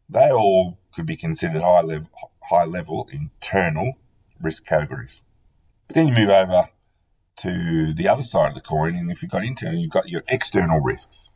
They 0.09 0.31
all 0.31 0.79
could 0.93 1.05
be 1.05 1.17
considered 1.17 1.61
high 1.61 1.81
level, 1.81 2.09
high 2.49 2.65
level 2.65 3.09
internal 3.11 3.97
risk 4.41 4.65
categories. 4.65 5.21
But 5.87 5.95
then 5.95 6.07
you 6.07 6.13
move 6.13 6.29
over 6.29 6.69
to 7.37 7.93
the 7.93 8.07
other 8.07 8.23
side 8.23 8.49
of 8.49 8.55
the 8.55 8.61
coin, 8.61 8.95
and 8.95 9.11
if 9.11 9.21
you've 9.21 9.31
got 9.31 9.43
internal, 9.43 9.79
you've 9.79 9.91
got 9.91 10.09
your 10.09 10.23
external 10.29 10.79
risks. 10.79 11.29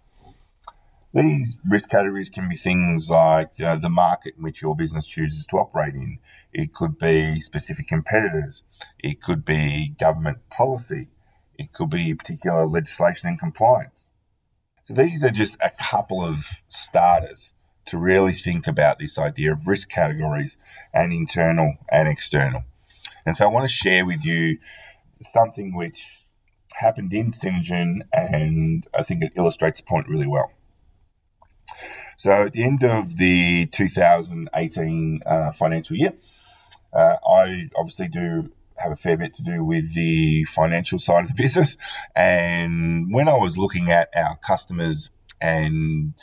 These 1.14 1.60
risk 1.70 1.90
categories 1.90 2.30
can 2.30 2.48
be 2.48 2.56
things 2.56 3.10
like 3.10 3.60
uh, 3.62 3.76
the 3.76 3.90
market 3.90 4.36
in 4.38 4.44
which 4.44 4.62
your 4.62 4.76
business 4.76 5.06
chooses 5.06 5.46
to 5.48 5.58
operate 5.58 5.94
in. 5.94 6.20
It 6.54 6.74
could 6.74 6.98
be 6.98 7.42
specific 7.42 7.88
competitors. 7.88 8.64
It 8.98 9.22
could 9.22 9.44
be 9.44 9.94
government 10.00 10.50
policy. 10.50 11.10
It 11.56 11.74
could 11.74 11.90
be 11.90 12.14
particular 12.14 12.66
legislation 12.66 13.28
and 13.28 13.38
compliance. 13.38 14.10
So 14.84 14.94
these 14.94 15.24
are 15.24 15.32
just 15.32 15.58
a 15.62 15.70
couple 15.70 16.24
of 16.24 16.64
starters 16.68 17.54
to 17.86 17.98
really 17.98 18.34
think 18.34 18.66
about 18.66 19.00
this 19.00 19.18
idea 19.18 19.52
of 19.52 19.68
risk 19.68 19.90
categories 19.90 20.58
and 20.94 21.12
internal 21.12 21.76
and 21.92 22.08
external. 22.08 22.64
And 23.26 23.36
so 23.36 23.46
I 23.46 23.50
want 23.50 23.68
to 23.68 23.74
share 23.74 24.06
with 24.06 24.26
you 24.26 24.60
something 25.22 25.76
which 25.76 26.26
happened 26.76 27.12
in 27.14 27.32
Synergen 27.32 28.02
and 28.14 28.88
I 28.98 29.04
think 29.04 29.24
it 29.24 29.34
illustrates 29.36 29.82
the 29.82 29.86
point 29.86 30.08
really 30.08 30.28
well. 30.28 30.52
So 32.18 32.32
at 32.32 32.54
the 32.54 32.64
end 32.64 32.84
of 32.84 33.18
the 33.18 33.66
2018 33.68 35.22
uh, 35.26 35.52
financial 35.54 35.96
year, 35.96 36.14
uh, 36.94 37.16
I 37.26 37.70
obviously 37.76 38.10
do 38.10 38.52
have 38.78 38.92
a 38.92 38.96
fair 38.96 39.18
bit 39.18 39.34
to 39.36 39.44
do 39.44 39.64
with 39.64 39.94
the 39.96 40.44
financial 40.46 41.00
side 41.00 41.24
of 41.24 41.30
the 41.30 41.34
business. 41.42 41.78
And 42.16 43.14
when 43.14 43.28
I 43.28 43.38
was 43.38 43.58
looking 43.58 43.90
at 43.90 44.10
our 44.16 44.38
customers 44.38 45.10
and 45.40 46.14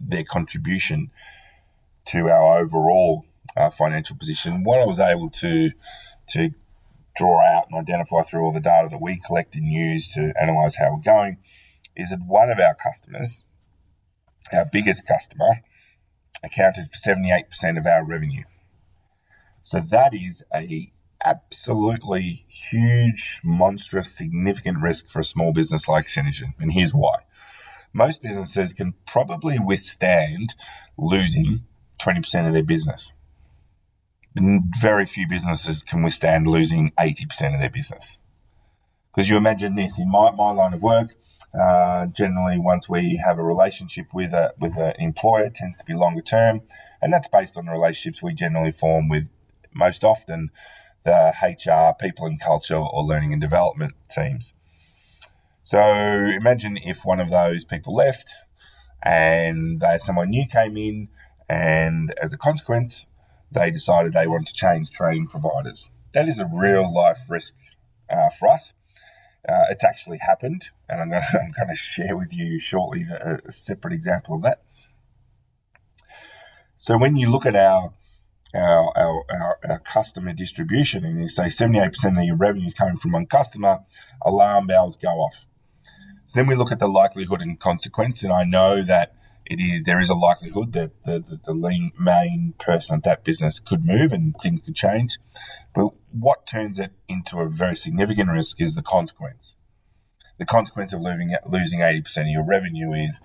their 0.00 0.24
contribution 0.24 1.10
to 2.06 2.28
our 2.28 2.58
overall 2.58 3.24
uh, 3.56 3.70
financial 3.70 4.16
position, 4.16 4.64
what 4.64 4.80
I 4.80 4.86
was 4.86 5.00
able 5.00 5.30
to 5.30 5.70
to 6.28 6.50
draw 7.16 7.40
out 7.40 7.66
and 7.70 7.78
identify 7.78 8.22
through 8.22 8.42
all 8.42 8.52
the 8.52 8.60
data 8.60 8.88
that 8.90 9.00
we 9.00 9.18
collect 9.18 9.54
and 9.54 9.72
use 9.72 10.12
to 10.14 10.32
analyze 10.40 10.76
how 10.76 10.92
we're 10.92 11.02
going 11.02 11.38
is 11.96 12.10
that 12.10 12.20
one 12.20 12.50
of 12.50 12.58
our 12.58 12.74
customers 12.74 13.42
our 14.52 14.64
biggest 14.64 15.06
customer, 15.06 15.62
accounted 16.42 16.88
for 16.88 16.96
78% 16.96 17.78
of 17.78 17.86
our 17.86 18.04
revenue. 18.04 18.44
So 19.62 19.80
that 19.80 20.14
is 20.14 20.44
a 20.54 20.92
absolutely 21.24 22.46
huge, 22.48 23.40
monstrous, 23.42 24.16
significant 24.16 24.80
risk 24.80 25.08
for 25.08 25.18
a 25.20 25.24
small 25.24 25.52
business 25.52 25.88
like 25.88 26.06
Synergen. 26.06 26.54
And 26.58 26.72
here's 26.72 26.94
why. 26.94 27.16
Most 27.92 28.22
businesses 28.22 28.72
can 28.72 28.94
probably 29.06 29.58
withstand 29.58 30.54
losing 30.96 31.62
20% 32.00 32.46
of 32.46 32.52
their 32.52 32.62
business. 32.62 33.12
Very 34.80 35.06
few 35.06 35.26
businesses 35.26 35.82
can 35.82 36.02
withstand 36.02 36.46
losing 36.46 36.92
80% 36.98 37.54
of 37.54 37.60
their 37.60 37.70
business. 37.70 38.18
Because 39.14 39.30
you 39.30 39.36
imagine 39.36 39.76
this 39.76 39.98
in 39.98 40.10
my, 40.10 40.30
my 40.30 40.52
line 40.52 40.74
of 40.74 40.82
work, 40.82 41.14
uh, 41.58 42.06
generally, 42.06 42.58
once 42.58 42.88
we 42.88 43.20
have 43.24 43.38
a 43.38 43.42
relationship 43.42 44.06
with 44.12 44.32
a 44.32 44.52
with 44.58 44.76
an 44.76 44.92
employer, 44.98 45.44
it 45.44 45.54
tends 45.54 45.76
to 45.78 45.84
be 45.84 45.94
longer 45.94 46.20
term, 46.20 46.62
and 47.00 47.12
that's 47.12 47.28
based 47.28 47.56
on 47.56 47.66
the 47.66 47.72
relationships 47.72 48.22
we 48.22 48.34
generally 48.34 48.72
form 48.72 49.08
with 49.08 49.30
most 49.74 50.04
often 50.04 50.50
the 51.04 51.32
HR, 51.42 51.94
people 51.98 52.26
and 52.26 52.40
culture, 52.40 52.76
or 52.76 53.04
learning 53.04 53.32
and 53.32 53.40
development 53.40 53.94
teams. 54.10 54.52
So 55.62 55.78
imagine 55.80 56.76
if 56.76 57.04
one 57.04 57.20
of 57.20 57.30
those 57.30 57.64
people 57.64 57.94
left, 57.94 58.28
and 59.02 59.80
they, 59.80 59.98
someone 59.98 60.30
new 60.30 60.46
came 60.46 60.76
in, 60.76 61.08
and 61.48 62.12
as 62.20 62.32
a 62.32 62.38
consequence, 62.38 63.06
they 63.50 63.70
decided 63.70 64.12
they 64.12 64.26
wanted 64.26 64.48
to 64.48 64.54
change 64.54 64.90
training 64.90 65.28
providers. 65.28 65.88
That 66.12 66.28
is 66.28 66.38
a 66.38 66.46
real 66.52 66.92
life 66.92 67.20
risk 67.28 67.54
uh, 68.10 68.30
for 68.30 68.48
us 68.48 68.74
uh, 69.48 69.64
it's 69.70 69.84
actually 69.84 70.18
happened, 70.18 70.66
and 70.88 71.00
I'm 71.00 71.10
going 71.10 71.22
to, 71.32 71.38
I'm 71.62 71.68
to 71.68 71.76
share 71.76 72.16
with 72.16 72.32
you 72.32 72.58
shortly 72.58 73.06
a, 73.10 73.38
a, 73.46 73.52
separate 73.52 73.94
example 73.94 74.36
of 74.36 74.42
that. 74.42 74.62
So 76.76 76.98
when 76.98 77.16
you 77.16 77.30
look 77.30 77.46
at 77.46 77.56
our 77.56 77.94
our, 78.54 78.92
our, 78.96 79.24
our, 79.28 79.58
our 79.68 79.78
customer 79.80 80.32
distribution 80.32 81.04
and 81.04 81.20
you 81.20 81.28
say 81.28 81.44
78% 81.44 82.18
of 82.18 82.24
your 82.24 82.36
revenue 82.36 82.66
is 82.66 82.74
coming 82.74 82.96
from 82.96 83.12
one 83.12 83.26
customer, 83.26 83.80
alarm 84.24 84.66
bells 84.66 84.96
go 84.96 85.08
off. 85.08 85.46
So 86.24 86.32
then 86.38 86.46
we 86.46 86.54
look 86.54 86.72
at 86.72 86.78
the 86.78 86.86
likelihood 86.86 87.42
and 87.42 87.58
consequence, 87.58 88.22
and 88.22 88.32
I 88.32 88.44
know 88.44 88.82
that 88.82 89.14
it 89.46 89.60
is 89.60 89.84
there 89.84 90.00
is 90.00 90.10
a 90.10 90.14
likelihood 90.14 90.72
that 90.72 90.90
the, 91.04 91.20
the, 91.20 91.40
the 91.46 91.90
main 91.98 92.54
person 92.58 92.96
of 92.96 93.02
that 93.02 93.24
business 93.24 93.60
could 93.60 93.84
move 93.84 94.12
and 94.12 94.34
things 94.40 94.62
could 94.62 94.74
change. 94.74 95.18
But 95.74 95.88
what 96.12 96.46
turns 96.46 96.78
it 96.78 96.92
into 97.08 97.40
a 97.40 97.48
very 97.48 97.76
significant 97.76 98.30
risk 98.30 98.60
is 98.60 98.74
the 98.74 98.82
consequence. 98.82 99.56
The 100.38 100.44
consequence 100.44 100.92
of 100.92 101.00
losing 101.00 101.34
losing 101.46 101.80
eighty 101.80 102.02
percent 102.02 102.28
of 102.28 102.32
your 102.32 102.44
revenue 102.44 102.92
is, 102.92 103.20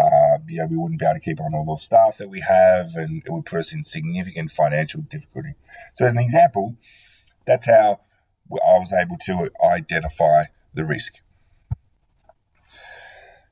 uh, 0.00 0.38
we 0.46 0.76
wouldn't 0.76 0.98
be 0.98 1.04
able 1.04 1.14
to 1.14 1.20
keep 1.20 1.40
on 1.40 1.54
all 1.54 1.74
the 1.74 1.80
staff 1.80 2.16
that 2.16 2.30
we 2.30 2.40
have, 2.40 2.94
and 2.94 3.22
it 3.26 3.30
would 3.30 3.44
put 3.44 3.58
us 3.58 3.74
in 3.74 3.84
significant 3.84 4.50
financial 4.50 5.02
difficulty. 5.02 5.54
So, 5.92 6.06
as 6.06 6.14
an 6.14 6.20
example, 6.20 6.76
that's 7.44 7.66
how 7.66 8.00
I 8.50 8.78
was 8.78 8.92
able 8.92 9.18
to 9.26 9.50
identify 9.62 10.44
the 10.72 10.86
risk. 10.86 11.20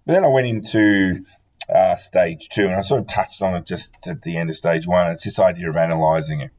But 0.07 0.15
then 0.15 0.25
I 0.25 0.29
went 0.29 0.47
into 0.47 1.25
uh, 1.69 1.95
stage 1.97 2.49
two, 2.51 2.67
and 2.67 2.75
I 2.75 2.81
sort 2.81 3.01
of 3.03 3.07
touched 3.07 3.43
on 3.43 3.55
it 3.55 3.67
just 3.67 3.95
at 4.07 4.23
the 4.23 4.37
end 4.37 4.51
of 4.51 4.57
stage 4.57 4.87
one. 4.87 5.11
It's 5.11 5.25
this 5.25 5.39
idea 5.39 5.69
of 5.69 5.77
analyzing 5.77 6.41
it. 6.41 6.51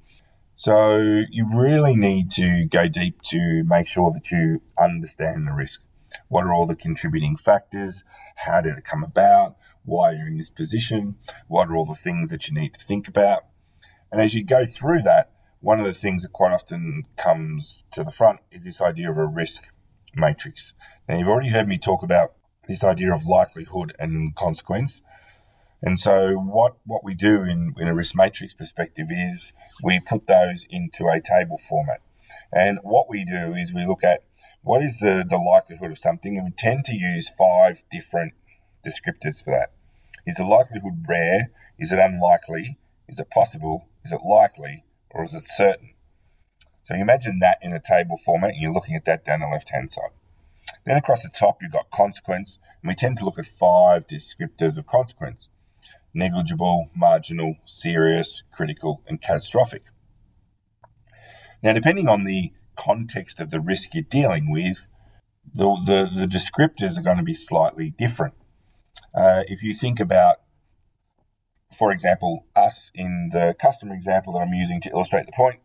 So 0.55 1.24
you 1.31 1.48
really 1.51 1.95
need 1.95 2.29
to 2.31 2.65
go 2.65 2.88
deep 2.88 3.22
to 3.24 3.63
make 3.63 3.88
sure 3.88 4.12
that 4.12 4.29
you 4.31 4.62
understand 4.77 5.48
the 5.48 5.53
risk. 5.53 5.83
What 6.27 6.45
are 6.45 6.53
all 6.53 6.67
the 6.67 6.75
contributing 6.75 7.38
factors? 7.38 8.03
How 8.36 8.62
did 8.62 8.77
it 8.77 8.86
come 8.86 9.03
about? 9.03 9.55
Why 9.83 10.12
are 10.12 10.13
you're 10.13 10.27
in 10.27 10.38
this 10.38 10.51
position? 10.51 11.15
What 11.48 11.69
are 11.69 11.75
all 11.75 11.86
the 11.86 11.95
things 11.95 12.29
that 12.29 12.48
you 12.48 12.53
need 12.53 12.75
to 12.75 12.86
think 12.86 13.07
about? 13.07 13.45
And 14.12 14.22
as 14.22 14.36
you 14.36 14.43
go 14.43 14.65
through 14.65 15.01
that, 15.01 15.31
one 15.60 15.79
of 15.79 15.86
the 15.86 15.93
things 15.93 16.24
that 16.24 16.33
quite 16.33 16.53
often 16.53 17.05
comes 17.17 17.86
to 17.91 18.03
the 18.03 18.12
front 18.12 18.41
is 18.51 18.63
this 18.63 18.81
idea 18.81 19.10
of 19.10 19.17
a 19.17 19.25
risk 19.25 19.63
matrix. 20.15 20.74
Now, 21.10 21.17
you've 21.17 21.27
already 21.27 21.50
heard 21.50 21.67
me 21.67 21.77
talk 21.77 22.03
about 22.03 22.33
this 22.67 22.84
idea 22.84 23.13
of 23.13 23.25
likelihood 23.25 23.96
and 24.00 24.36
consequence. 24.36 25.01
And 25.82 26.00
so 26.00 26.36
what, 26.36 26.77
what 26.86 27.03
we 27.03 27.13
do 27.13 27.43
in, 27.43 27.75
in 27.77 27.88
a 27.88 27.93
risk 27.93 28.15
matrix 28.15 28.53
perspective 28.53 29.08
is 29.10 29.51
we 29.84 30.00
put 30.00 30.27
those 30.27 30.65
into 30.70 31.08
a 31.08 31.20
table 31.20 31.58
format. 31.58 32.01
And 32.51 32.79
what 32.84 33.10
we 33.10 33.25
do 33.25 33.53
is 33.53 33.74
we 33.74 33.86
look 33.86 34.03
at 34.03 34.24
what 34.62 34.82
is 34.82 35.00
the, 35.00 35.25
the 35.27 35.38
likelihood 35.38 35.91
of 35.91 36.00
something, 36.00 36.38
and 36.38 36.46
we 36.46 36.51
tend 36.51 36.86
to 36.86 36.96
use 36.96 37.29
five 37.38 37.84
different 37.91 38.34
descriptors 38.86 39.43
for 39.43 39.51
that. 39.51 39.72
Is 40.25 40.38
the 40.38 40.46
likelihood 40.46 41.05
rare? 41.08 41.51
Is 41.77 41.91
it 41.91 42.00
unlikely? 42.00 42.77
Is 43.10 43.20
it 43.20 43.29
possible? 43.29 43.89
Is 44.05 44.13
it 44.13 44.22
likely? 44.25 44.86
Or 45.12 45.24
is 45.25 45.36
it 45.36 45.43
certain? 45.46 45.93
So 46.82 46.96
you 46.96 47.01
imagine 47.01 47.39
that 47.39 47.58
in 47.62 47.74
a 47.74 47.82
table 47.82 48.17
format, 48.17 48.51
and 48.51 48.62
you're 48.62 48.74
looking 48.74 48.96
at 48.96 49.05
that 49.05 49.25
down 49.25 49.41
the 49.41 49.48
left 49.48 49.70
hand 49.70 49.91
side. 49.91 50.12
Then 50.86 50.98
across 50.98 51.24
the 51.24 51.29
top, 51.29 51.62
you've 51.62 51.72
got 51.72 51.91
consequence, 51.91 52.60
and 52.82 52.89
we 52.89 52.96
tend 52.96 53.17
to 53.17 53.25
look 53.25 53.39
at 53.39 53.46
five 53.46 54.05
descriptors 54.05 54.77
of 54.77 54.86
consequence. 54.86 55.50
negligible, 56.13 56.89
marginal, 56.96 57.55
serious, 57.65 58.43
critical, 58.51 59.01
and 59.08 59.22
catastrophic. 59.22 59.84
Now, 61.62 61.74
depending 61.74 62.08
on 62.08 62.24
the 62.24 62.53
context 62.75 63.39
of 63.39 63.50
the 63.50 63.60
risk 63.60 63.93
you're 63.93 64.03
dealing 64.03 64.51
with, 64.51 64.88
the, 65.53 65.75
the, 65.86 66.10
the 66.13 66.27
descriptors 66.27 66.98
are 66.98 67.01
going 67.03 67.17
to 67.17 67.24
be 67.24 67.34
slightly 67.34 67.89
different. 67.89 68.36
Uh, 69.15 69.43
if 69.48 69.63
you 69.63 69.74
think 69.74 70.00
about, 70.00 70.38
for 71.75 71.91
example, 71.91 72.46
us 72.55 72.91
in 72.93 73.29
the 73.32 73.55
customer 73.60 73.93
example 73.96 74.34
that 74.34 74.39
I'm 74.39 74.53
using 74.53 74.82
to 74.82 74.89
illustrate 74.89 75.25
the 75.25 75.32
point, 75.32 75.60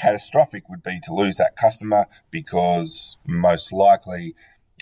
catastrophic 0.00 0.68
would 0.68 0.82
be 0.82 0.98
to 1.04 1.14
lose 1.14 1.36
that 1.36 1.56
customer 1.56 2.06
because 2.30 3.18
most 3.26 3.72
likely 3.72 4.34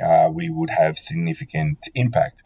uh, 0.02 0.28
we 0.32 0.48
would 0.48 0.70
have 0.70 0.96
significant 0.96 1.88
impact. 1.94 2.42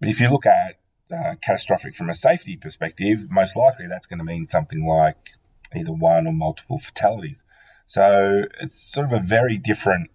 But 0.00 0.08
if 0.08 0.20
you 0.20 0.28
look 0.28 0.46
at 0.46 0.78
uh, 1.10 1.34
catastrophic 1.42 1.94
from 1.94 2.10
a 2.10 2.14
safety 2.14 2.56
perspective, 2.56 3.30
most 3.30 3.56
likely 3.56 3.86
that's 3.88 4.06
going 4.06 4.18
to 4.18 4.24
mean 4.24 4.46
something 4.46 4.86
like 4.86 5.30
either 5.74 5.92
one 5.92 6.26
or 6.26 6.32
multiple 6.32 6.78
fatalities. 6.78 7.42
So 7.86 8.44
it's 8.60 8.80
sort 8.80 9.06
of 9.06 9.12
a 9.12 9.20
very 9.20 9.58
different 9.58 10.10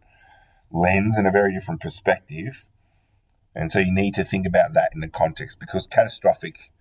lens 0.72 1.18
and 1.18 1.28
a 1.28 1.32
very 1.32 1.54
different 1.54 1.82
perspective. 1.82 2.70
And 3.56 3.72
so 3.72 3.80
you 3.80 3.94
need 3.94 4.14
to 4.16 4.24
think 4.24 4.46
about 4.46 4.74
that 4.74 4.92
in 4.94 5.02
the 5.02 5.08
context 5.08 5.60
because 5.60 5.88
catastrophic 5.88 6.72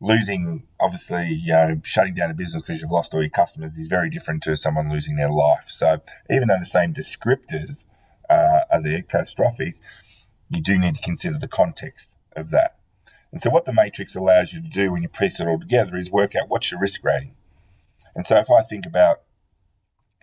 losing, 0.00 0.66
obviously, 0.80 1.28
you 1.28 1.52
know, 1.52 1.80
shutting 1.84 2.14
down 2.14 2.30
a 2.30 2.34
business 2.34 2.62
because 2.62 2.80
you've 2.80 2.90
lost 2.90 3.14
all 3.14 3.20
your 3.20 3.30
customers 3.30 3.76
is 3.76 3.86
very 3.86 4.08
different 4.08 4.42
to 4.44 4.56
someone 4.56 4.90
losing 4.90 5.16
their 5.16 5.30
life. 5.30 5.66
So 5.68 6.00
even 6.30 6.48
though 6.48 6.58
the 6.58 6.64
same 6.64 6.94
descriptors 6.94 7.84
uh, 8.28 8.60
are 8.70 8.82
there, 8.82 9.02
catastrophic, 9.02 9.74
you 10.48 10.62
do 10.62 10.78
need 10.78 10.96
to 10.96 11.02
consider 11.02 11.38
the 11.38 11.48
context 11.48 12.16
of 12.34 12.50
that. 12.50 12.78
And 13.32 13.40
so 13.40 13.50
what 13.50 13.64
the 13.64 13.72
matrix 13.72 14.16
allows 14.16 14.52
you 14.52 14.60
to 14.60 14.68
do 14.68 14.90
when 14.90 15.02
you 15.02 15.08
piece 15.08 15.38
it 15.38 15.46
all 15.46 15.60
together 15.60 15.96
is 15.96 16.10
work 16.10 16.34
out 16.34 16.48
what's 16.48 16.70
your 16.70 16.80
risk 16.80 17.04
rating. 17.04 17.34
And 18.14 18.26
so 18.26 18.36
if 18.36 18.50
I 18.50 18.62
think 18.62 18.86
about 18.86 19.20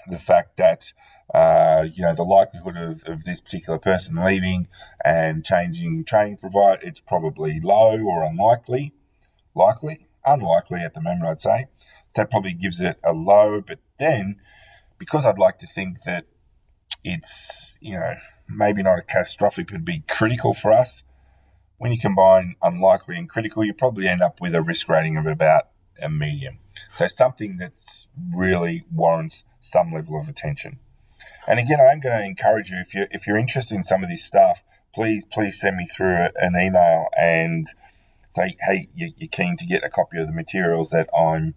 the 0.07 0.17
fact 0.17 0.57
that 0.57 0.91
uh, 1.33 1.85
you 1.93 2.03
know 2.03 2.15
the 2.15 2.23
likelihood 2.23 2.77
of, 2.77 3.03
of 3.05 3.25
this 3.25 3.41
particular 3.41 3.77
person 3.77 4.15
leaving 4.15 4.67
and 5.03 5.45
changing 5.45 6.03
training 6.05 6.37
provider, 6.37 6.81
it's 6.83 6.99
probably 6.99 7.59
low 7.61 8.01
or 8.01 8.23
unlikely. 8.23 8.93
Likely, 9.57 10.07
unlikely 10.23 10.81
at 10.81 10.93
the 10.93 11.01
moment, 11.01 11.25
I'd 11.25 11.41
say. 11.41 11.65
So 12.09 12.21
that 12.21 12.29
probably 12.29 12.53
gives 12.53 12.79
it 12.79 12.99
a 13.03 13.11
low. 13.11 13.59
But 13.59 13.79
then, 13.97 14.37
because 14.99 15.25
I'd 15.25 15.39
like 15.39 15.57
to 15.59 15.67
think 15.67 16.03
that 16.05 16.25
it's 17.03 17.77
you 17.81 17.93
know 17.93 18.15
maybe 18.47 18.83
not 18.83 18.99
a 18.99 19.01
catastrophic, 19.01 19.71
but 19.71 19.83
be 19.83 20.03
critical 20.07 20.53
for 20.53 20.71
us. 20.71 21.01
When 21.79 21.91
you 21.91 21.99
combine 21.99 22.55
unlikely 22.61 23.17
and 23.17 23.27
critical, 23.27 23.63
you 23.63 23.73
probably 23.73 24.07
end 24.07 24.21
up 24.21 24.39
with 24.39 24.53
a 24.53 24.61
risk 24.61 24.89
rating 24.89 25.17
of 25.17 25.25
about 25.25 25.69
a 26.01 26.09
medium. 26.09 26.59
So 26.91 27.07
something 27.07 27.57
that's 27.57 28.07
really 28.33 28.85
warrants 28.91 29.43
some 29.59 29.91
level 29.91 30.19
of 30.19 30.29
attention. 30.29 30.79
And 31.47 31.59
again, 31.59 31.79
I'm 31.79 31.99
going 31.99 32.17
to 32.19 32.25
encourage 32.25 32.69
you 32.69 32.77
if 32.77 32.93
you 32.93 33.07
if 33.09 33.25
you're 33.25 33.37
interested 33.37 33.73
in 33.73 33.83
some 33.83 34.03
of 34.03 34.09
this 34.09 34.23
stuff, 34.23 34.63
please 34.93 35.25
please 35.25 35.59
send 35.59 35.77
me 35.77 35.87
through 35.87 36.27
an 36.35 36.55
email 36.55 37.07
and 37.19 37.65
say, 38.37 38.55
hey, 38.61 38.89
you're 38.95 39.29
keen 39.31 39.57
to 39.57 39.65
get 39.65 39.83
a 39.83 39.89
copy 39.89 40.17
of 40.19 40.27
the 40.27 40.33
materials 40.33 40.91
that 40.91 41.09
I'm 41.17 41.55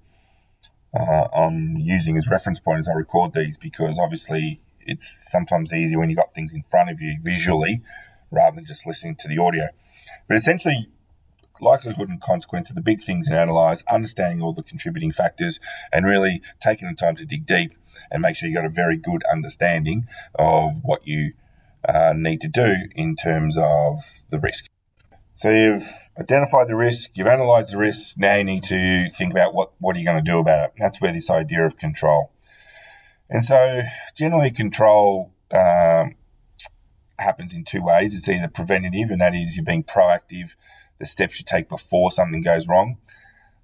uh, 0.99 1.29
I'm 1.33 1.77
using 1.77 2.17
as 2.17 2.29
reference 2.29 2.59
point 2.59 2.81
as 2.81 2.89
I 2.89 2.93
record 2.93 3.33
these 3.33 3.57
because 3.57 3.97
obviously 3.99 4.61
it's 4.81 5.31
sometimes 5.31 5.73
easier 5.73 5.99
when 5.99 6.11
you've 6.11 6.19
got 6.19 6.33
things 6.33 6.53
in 6.53 6.65
front 6.65 6.91
of 6.91 7.01
you 7.01 7.19
visually 7.23 7.81
rather 8.31 8.57
than 8.57 8.65
just 8.65 8.87
listening 8.87 9.15
to 9.17 9.29
the 9.29 9.39
audio. 9.39 9.69
But 10.27 10.37
essentially, 10.37 10.89
likelihood 11.61 12.09
and 12.09 12.21
consequence 12.21 12.71
are 12.71 12.75
the 12.75 12.81
big 12.81 13.01
things 13.01 13.29
in 13.29 13.35
analyze, 13.35 13.85
understanding 13.91 14.43
all 14.43 14.53
the 14.53 14.63
contributing 14.63 15.13
factors, 15.13 15.61
and 15.93 16.07
really 16.07 16.43
taking 16.61 16.89
the 16.89 16.95
time 16.95 17.15
to 17.17 17.27
dig 17.27 17.47
deep 17.47 17.75
and 18.11 18.23
make 18.23 18.37
sure 18.37 18.49
you've 18.49 18.57
got 18.57 18.65
a 18.65 18.71
very 18.71 18.97
good 18.97 19.23
understanding 19.33 20.07
of 20.37 20.83
what 20.83 21.07
you 21.07 21.35
uh, 21.89 22.15
need 22.17 22.41
to 22.41 22.49
do 22.49 22.89
in 22.97 23.15
terms 23.15 23.57
of 23.57 23.99
the 24.31 24.41
risk. 24.41 24.67
So 25.41 25.49
you've 25.49 25.91
identified 26.19 26.69
the 26.69 26.77
risk, 26.77 27.13
you've 27.15 27.27
analysed 27.27 27.73
the 27.73 27.79
risk. 27.79 28.19
Now 28.19 28.35
you 28.35 28.45
need 28.45 28.63
to 28.65 29.09
think 29.09 29.33
about 29.33 29.55
what 29.55 29.73
what 29.79 29.97
are 29.97 29.99
you 29.99 30.05
going 30.05 30.23
to 30.23 30.31
do 30.31 30.39
about 30.39 30.65
it. 30.65 30.73
That's 30.77 31.01
where 31.01 31.15
this 31.15 31.31
idea 31.31 31.65
of 31.65 31.79
control. 31.79 32.31
And 33.31 33.43
so 33.43 33.81
generally, 34.15 34.51
control 34.51 35.33
um, 35.51 36.17
happens 37.19 37.55
in 37.55 37.65
two 37.65 37.81
ways. 37.81 38.15
It's 38.15 38.29
either 38.29 38.49
preventative, 38.49 39.11
and 39.11 39.23
that 39.23 39.35
is 39.35 39.57
you're 39.57 39.65
being 39.65 39.83
proactive 39.83 40.57
the 40.99 41.07
steps 41.07 41.39
you 41.39 41.47
take 41.47 41.71
before 41.71 42.11
something 42.11 42.43
goes 42.43 42.69
wrong. 42.69 42.99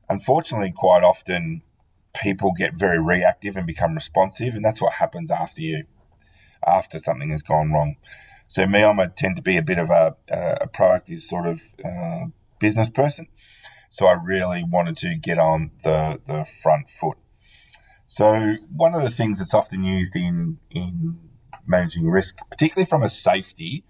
Unfortunately, 0.08 0.72
quite 0.74 1.02
often 1.02 1.60
people 2.14 2.52
get 2.56 2.72
very 2.72 2.98
reactive 2.98 3.54
and 3.54 3.66
become 3.66 3.94
responsive, 3.94 4.54
and 4.54 4.64
that's 4.64 4.80
what 4.80 4.94
happens 4.94 5.30
after 5.30 5.60
you, 5.60 5.84
after 6.66 6.98
something 6.98 7.28
has 7.28 7.42
gone 7.42 7.70
wrong. 7.70 7.96
So 8.48 8.66
me, 8.66 8.84
I'm 8.84 8.98
a 8.98 9.08
tend 9.08 9.36
to 9.36 9.42
be 9.42 9.56
a 9.56 9.62
bit 9.62 9.78
of 9.78 9.90
a, 9.90 10.16
a 10.28 10.68
proactive 10.68 11.20
sort 11.20 11.46
of 11.46 11.60
uh, 11.84 12.26
business 12.60 12.88
person. 12.88 13.26
So 13.90 14.06
I 14.06 14.12
really 14.12 14.64
wanted 14.64 14.96
to 14.98 15.14
get 15.16 15.38
on 15.38 15.70
the 15.82 16.20
the 16.26 16.44
front 16.62 16.90
foot. 16.90 17.18
So 18.06 18.56
one 18.74 18.94
of 18.94 19.02
the 19.02 19.10
things 19.10 19.38
that's 19.38 19.54
often 19.54 19.82
used 19.82 20.14
in 20.14 20.58
in 20.70 21.18
managing 21.66 22.08
risk, 22.08 22.36
particularly 22.50 22.86
from 22.86 23.02
a 23.02 23.08
safety 23.08 23.84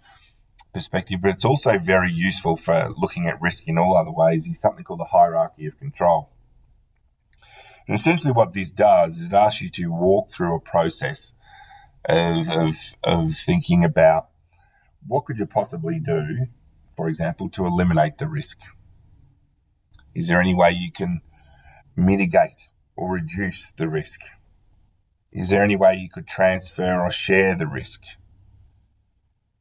perspective, 0.73 1.21
but 1.21 1.31
it's 1.31 1.45
also 1.45 1.79
very 1.79 2.13
useful 2.13 2.57
for 2.57 2.93
looking 2.97 3.27
at 3.27 3.41
risk 3.41 3.67
in 3.67 3.79
all 3.79 3.97
other 3.97 4.13
ways, 4.13 4.47
is 4.47 4.61
something 4.61 4.85
called 4.85 5.01
the 5.01 5.05
hierarchy 5.05 5.67
of 5.67 5.79
control. 5.79 6.31
And 7.87 7.95
essentially, 7.95 8.33
what 8.33 8.53
this 8.53 8.71
does 8.71 9.19
is 9.19 9.27
it 9.27 9.33
asks 9.33 9.63
you 9.63 9.71
to 9.71 9.89
walk 9.89 10.31
through 10.31 10.57
a 10.57 10.61
process 10.61 11.33
of, 12.05 12.49
of, 12.51 12.77
of 13.05 13.37
thinking 13.37 13.85
about 13.85 14.29
what 15.07 15.25
could 15.25 15.39
you 15.39 15.47
possibly 15.47 16.01
do, 16.01 16.47
for 16.97 17.09
example, 17.09 17.49
to 17.51 17.67
eliminate 17.67 18.19
the 18.19 18.27
risk. 18.27 18.59
Is 20.15 20.29
there 20.29 20.41
any 20.41 20.55
way 20.55 20.71
you 20.71 20.91
can 20.91 21.21
mitigate 21.95 22.71
or 22.97 23.13
reduce 23.13 23.73
the 23.77 23.89
risk? 23.89 24.21
Is 25.31 25.51
there 25.51 25.63
any 25.63 25.77
way 25.77 25.97
you 25.97 26.09
could 26.09 26.27
transfer 26.27 26.99
or 26.99 27.11
share 27.11 27.55
the 27.55 27.67
risk? 27.67 28.03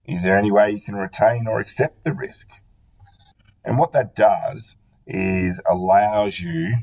Is 0.05 0.23
there 0.23 0.37
any 0.37 0.51
way 0.51 0.71
you 0.71 0.81
can 0.81 0.95
retain 0.95 1.47
or 1.47 1.59
accept 1.59 2.05
the 2.05 2.13
risk? 2.13 2.61
And 3.63 3.77
what 3.77 3.91
that 3.93 4.15
does 4.15 4.77
is 5.05 5.59
allows 5.69 6.39
you 6.39 6.75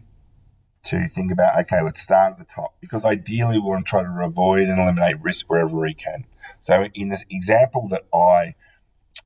to 0.84 1.06
think 1.08 1.30
about 1.30 1.58
okay, 1.60 1.80
let's 1.80 2.00
start 2.00 2.32
at 2.32 2.38
the 2.38 2.44
top 2.44 2.74
because 2.80 3.04
ideally 3.04 3.58
we 3.58 3.64
want 3.64 3.86
to 3.86 3.90
try 3.90 4.02
to 4.02 4.24
avoid 4.24 4.68
and 4.68 4.78
eliminate 4.78 5.22
risk 5.22 5.48
wherever 5.48 5.78
we 5.78 5.94
can. 5.94 6.26
So, 6.60 6.88
in 6.94 7.08
the 7.08 7.22
example 7.30 7.88
that 7.88 8.04
I 8.14 8.54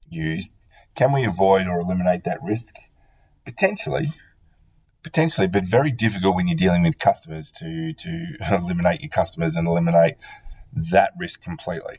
used, 0.09 0.53
can 0.95 1.13
we 1.13 1.25
avoid 1.25 1.67
or 1.67 1.81
eliminate 1.81 2.25
that 2.25 2.43
risk? 2.43 2.75
Potentially, 3.45 4.11
potentially, 5.03 5.47
but 5.47 5.65
very 5.65 5.91
difficult 5.91 6.35
when 6.35 6.49
you're 6.49 6.57
dealing 6.57 6.83
with 6.83 6.99
customers 6.99 7.51
to 7.53 7.93
to 7.93 8.37
eliminate 8.51 9.01
your 9.01 9.11
customers 9.11 9.55
and 9.57 9.69
eliminate 9.69 10.17
that 10.73 11.13
risk 11.19 11.43
completely. 11.43 11.99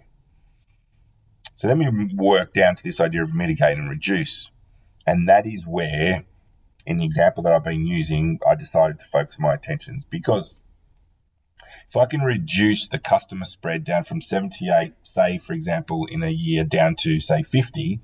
So 1.56 1.68
then 1.68 1.80
we 1.80 2.14
work 2.16 2.54
down 2.54 2.76
to 2.76 2.84
this 2.84 3.02
idea 3.02 3.24
of 3.24 3.34
mitigate 3.34 3.78
and 3.78 3.90
reduce. 3.90 4.52
And 5.08 5.28
that 5.28 5.48
is 5.48 5.66
where, 5.66 6.26
in 6.86 6.98
the 6.98 7.06
example 7.06 7.42
that 7.44 7.54
I've 7.54 7.64
been 7.64 7.88
using, 7.88 8.40
I 8.48 8.54
decided 8.54 9.00
to 9.00 9.06
focus 9.06 9.40
my 9.40 9.56
attentions 9.56 10.06
because 10.08 10.60
if 11.90 11.96
I 11.96 12.06
can 12.06 12.22
reduce 12.22 12.88
the 12.88 13.00
customer 13.00 13.46
spread 13.46 13.84
down 13.84 14.04
from 14.04 14.22
78, 14.22 14.94
say, 15.02 15.38
for 15.38 15.54
example, 15.54 16.06
in 16.06 16.24
a 16.24 16.30
year 16.30 16.64
down 16.64 16.96
to, 17.00 17.20
say, 17.20 17.42
50, 17.42 18.00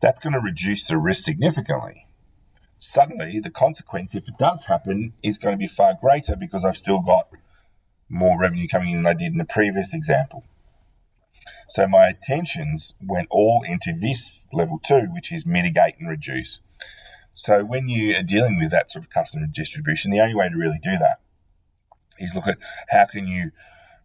that's 0.00 0.20
going 0.20 0.32
to 0.32 0.40
reduce 0.40 0.86
the 0.86 0.98
risk 0.98 1.24
significantly. 1.24 2.06
Suddenly, 2.78 3.38
the 3.38 3.50
consequence, 3.50 4.14
if 4.14 4.26
it 4.26 4.38
does 4.38 4.64
happen, 4.64 5.12
is 5.22 5.38
going 5.38 5.54
to 5.54 5.58
be 5.58 5.68
far 5.68 5.94
greater 6.00 6.34
because 6.34 6.64
I've 6.64 6.76
still 6.76 7.00
got 7.00 7.28
more 8.08 8.38
revenue 8.38 8.66
coming 8.66 8.90
in 8.90 8.96
than 8.96 9.06
I 9.06 9.14
did 9.14 9.32
in 9.32 9.38
the 9.38 9.44
previous 9.44 9.94
example. 9.94 10.44
So 11.68 11.86
my 11.86 12.08
attentions 12.08 12.92
went 13.00 13.28
all 13.30 13.62
into 13.66 13.92
this 13.92 14.46
level 14.52 14.80
two, 14.84 15.08
which 15.12 15.32
is 15.32 15.46
mitigate 15.46 15.94
and 15.98 16.08
reduce. 16.08 16.60
So 17.34 17.64
when 17.64 17.88
you 17.88 18.16
are 18.16 18.22
dealing 18.22 18.58
with 18.58 18.70
that 18.72 18.90
sort 18.90 19.04
of 19.04 19.10
customer 19.10 19.46
distribution, 19.46 20.10
the 20.10 20.20
only 20.20 20.34
way 20.34 20.48
to 20.48 20.56
really 20.56 20.80
do 20.82 20.98
that 20.98 21.20
is 22.22 22.34
look 22.34 22.46
at 22.46 22.58
how 22.88 23.06
can 23.06 23.26
you 23.26 23.50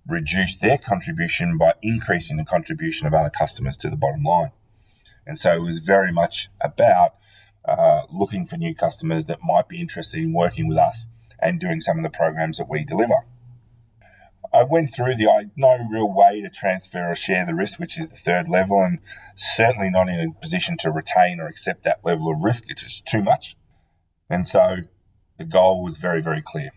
reduce 0.08 0.56
their 0.56 0.78
contribution 0.78 1.58
by 1.58 1.74
increasing 1.82 2.38
the 2.38 2.46
contribution 2.46 3.08
of 3.08 3.14
other 3.14 3.30
customers 3.30 3.78
to 3.78 3.90
the 3.90 3.96
bottom 3.96 4.24
line. 4.24 4.52
And 5.26 5.38
so 5.38 5.54
it 5.54 5.62
was 5.62 5.80
very 5.80 6.12
much 6.12 6.50
about 6.62 7.16
uh, 7.66 8.04
looking 8.10 8.46
for 8.46 8.56
new 8.56 8.74
customers 8.74 9.26
that 9.26 9.40
might 9.44 9.68
be 9.68 9.82
interested 9.82 10.22
in 10.22 10.34
working 10.34 10.68
with 10.68 10.78
us 10.78 11.08
and 11.40 11.60
doing 11.60 11.82
some 11.82 11.98
of 11.98 12.04
the 12.04 12.10
programs 12.10 12.58
that 12.58 12.70
we 12.70 12.86
deliver. 12.86 13.26
I 14.54 14.64
went 14.64 14.94
through 14.94 15.16
the 15.16 15.28
I 15.28 15.48
no 15.58 15.86
real 15.92 16.12
way 16.12 16.42
to 16.42 16.50
transfer 16.50 17.12
or 17.12 17.16
share 17.16 17.46
the 17.46 17.54
risk, 17.54 17.80
which 17.80 18.00
is 18.00 18.08
the 18.08 18.16
third 18.16 18.48
level, 18.48 18.82
and 18.82 19.00
certainly 19.36 19.90
not 19.90 20.08
in 20.08 20.20
a 20.20 20.40
position 20.40 20.78
to 20.78 20.92
retain 20.92 21.42
or 21.42 21.48
accept 21.48 21.84
that 21.84 22.00
level 22.06 22.32
of 22.32 22.42
risk. 22.42 22.64
It's 22.70 22.84
just 22.84 23.06
too 23.06 23.22
much. 23.22 23.58
And 24.30 24.48
so 24.48 24.78
the 25.38 25.44
goal 25.44 25.84
was 25.84 25.98
very, 25.98 26.22
very 26.22 26.42
clear. 26.42 26.72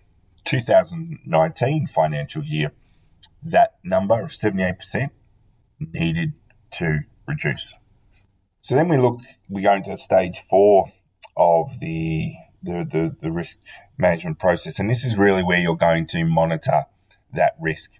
2019 0.44 1.86
financial 1.86 2.42
year, 2.44 2.72
that 3.42 3.76
number 3.82 4.20
of 4.20 4.30
78% 4.30 5.10
needed 5.78 6.32
to 6.72 7.00
reduce. 7.26 7.74
So 8.60 8.74
then 8.74 8.88
we 8.88 8.98
look, 8.98 9.20
we 9.48 9.62
go 9.62 9.74
into 9.74 9.96
stage 9.96 10.40
four 10.48 10.92
of 11.36 11.80
the, 11.80 12.34
the, 12.62 12.86
the, 12.90 13.16
the 13.20 13.32
risk 13.32 13.58
management 13.96 14.38
process. 14.38 14.78
And 14.78 14.90
this 14.90 15.04
is 15.04 15.16
really 15.16 15.42
where 15.42 15.58
you're 15.58 15.76
going 15.76 16.06
to 16.08 16.24
monitor 16.24 16.84
that 17.32 17.56
risk. 17.60 17.92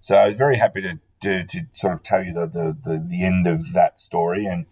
So 0.00 0.14
I 0.14 0.28
was 0.28 0.36
very 0.36 0.56
happy 0.56 0.82
to, 0.82 0.98
to, 1.22 1.44
to 1.44 1.66
sort 1.74 1.94
of 1.94 2.02
tell 2.02 2.22
you 2.22 2.34
the, 2.34 2.46
the, 2.46 2.76
the, 2.84 3.06
the 3.08 3.24
end 3.24 3.46
of 3.46 3.72
that 3.72 3.98
story. 3.98 4.44
And 4.44 4.66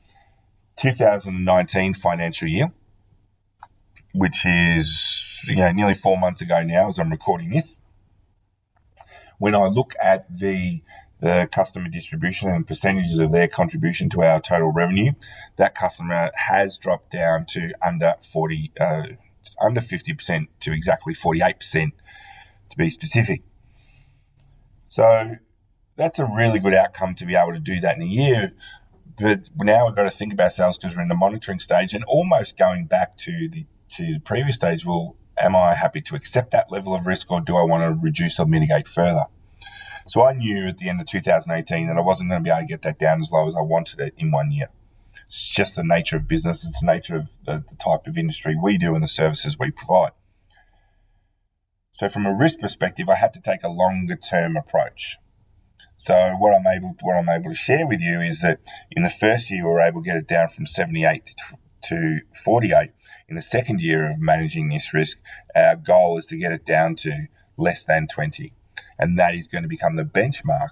2019 0.77 1.94
financial 1.94 2.48
year, 2.48 2.72
which 4.12 4.44
is 4.44 5.23
you 5.48 5.57
know, 5.57 5.72
nearly 5.72 5.94
four 5.94 6.18
months 6.18 6.40
ago 6.40 6.62
now 6.62 6.88
as 6.88 6.98
I'm 6.98 7.11
recording 7.11 7.50
this. 7.50 7.80
When 9.38 9.54
I 9.54 9.66
look 9.66 9.94
at 10.02 10.26
the 10.35 10.83
the 11.20 11.48
customer 11.50 11.88
distribution 11.88 12.50
and 12.50 12.66
percentages 12.66 13.18
of 13.18 13.33
their 13.33 13.48
contribution 13.48 14.11
to 14.11 14.22
our 14.22 14.40
total 14.40 14.70
revenue, 14.70 15.12
that 15.57 15.74
customer 15.74 16.30
has 16.35 16.76
dropped 16.76 17.11
down 17.11 17.46
to 17.46 17.72
under 17.83 18.14
40, 18.20 18.72
uh, 18.78 19.02
under 19.59 19.80
50% 19.80 20.48
to 20.61 20.72
exactly 20.72 21.14
48% 21.14 21.92
to 22.68 22.76
be 22.76 22.90
specific. 22.90 23.42
So 24.87 25.37
that's 25.96 26.18
a 26.18 26.26
really 26.26 26.59
good 26.59 26.74
outcome 26.74 27.14
to 27.14 27.24
be 27.24 27.35
able 27.35 27.54
to 27.54 27.59
do 27.59 27.80
that 27.80 27.96
in 27.96 28.02
a 28.02 28.07
year. 28.07 28.52
But 29.18 29.48
now 29.57 29.87
we've 29.87 29.96
got 29.96 30.04
to 30.04 30.11
think 30.11 30.33
about 30.33 30.44
ourselves 30.44 30.76
because 30.76 30.96
we're 30.96 31.02
in 31.02 31.09
the 31.09 31.14
monitoring 31.14 31.61
stage 31.61 31.94
and 31.94 32.04
almost 32.04 32.59
going 32.59 32.87
back 32.87 33.16
to 33.18 33.48
the 33.48 33.64
to 33.90 34.14
the 34.14 34.20
previous 34.20 34.57
stage. 34.57 34.85
Well, 34.85 35.16
am 35.38 35.56
I 35.56 35.74
happy 35.74 36.00
to 36.02 36.14
accept 36.14 36.50
that 36.52 36.70
level 36.70 36.94
of 36.94 37.06
risk 37.06 37.30
or 37.30 37.40
do 37.40 37.56
I 37.56 37.62
want 37.62 37.82
to 37.82 38.00
reduce 38.00 38.38
or 38.38 38.46
mitigate 38.46 38.88
further? 38.88 39.24
So 40.06 40.22
I 40.22 40.34
knew 40.34 40.66
at 40.68 40.78
the 40.78 40.88
end 40.88 41.00
of 41.00 41.06
2018 41.06 41.86
that 41.86 41.96
I 41.96 42.00
wasn't 42.00 42.30
going 42.30 42.42
to 42.42 42.44
be 42.44 42.50
able 42.50 42.60
to 42.60 42.66
get 42.66 42.82
that 42.82 42.98
down 42.98 43.20
as 43.20 43.30
low 43.30 43.46
as 43.46 43.54
I 43.54 43.62
wanted 43.62 44.00
it 44.00 44.14
in 44.18 44.30
one 44.30 44.50
year. 44.50 44.68
It's 45.26 45.48
just 45.48 45.76
the 45.76 45.82
nature 45.82 46.16
of 46.16 46.28
business. 46.28 46.64
It's 46.64 46.80
the 46.80 46.86
nature 46.86 47.16
of 47.16 47.30
the, 47.46 47.64
the 47.68 47.76
type 47.76 48.06
of 48.06 48.18
industry 48.18 48.54
we 48.60 48.76
do 48.76 48.94
and 48.94 49.02
the 49.02 49.08
services 49.08 49.58
we 49.58 49.70
provide. 49.70 50.12
So 51.92 52.08
from 52.08 52.26
a 52.26 52.34
risk 52.34 52.60
perspective, 52.60 53.08
I 53.08 53.14
had 53.14 53.32
to 53.34 53.40
take 53.40 53.62
a 53.62 53.68
longer 53.68 54.16
term 54.16 54.56
approach. 54.56 55.16
So 55.96 56.34
what 56.38 56.54
I'm 56.54 56.66
able 56.66 56.96
what 57.02 57.14
I'm 57.14 57.28
able 57.28 57.50
to 57.50 57.56
share 57.56 57.86
with 57.86 58.00
you 58.00 58.20
is 58.20 58.40
that 58.40 58.58
in 58.90 59.04
the 59.04 59.10
first 59.10 59.50
year 59.50 59.64
we 59.64 59.70
were 59.70 59.80
able 59.80 60.02
to 60.02 60.06
get 60.06 60.16
it 60.16 60.26
down 60.26 60.48
from 60.48 60.66
78 60.66 61.24
to, 61.26 61.34
to 61.88 62.20
48. 62.44 62.90
In 63.28 63.36
the 63.36 63.42
second 63.42 63.82
year 63.82 64.10
of 64.10 64.18
managing 64.18 64.68
this 64.68 64.92
risk, 64.92 65.18
our 65.54 65.76
goal 65.76 66.18
is 66.18 66.26
to 66.26 66.36
get 66.36 66.52
it 66.52 66.64
down 66.64 66.96
to 66.96 67.26
less 67.56 67.84
than 67.84 68.06
20. 68.06 68.52
And 68.98 69.18
that 69.18 69.34
is 69.34 69.48
going 69.48 69.62
to 69.62 69.68
become 69.68 69.96
the 69.96 70.04
benchmark 70.04 70.70